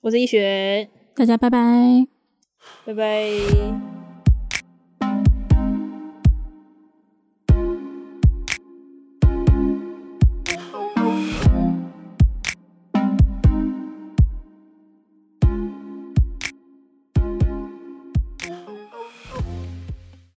[0.00, 2.06] 我是一璇，大家拜拜，
[2.84, 3.87] 拜拜。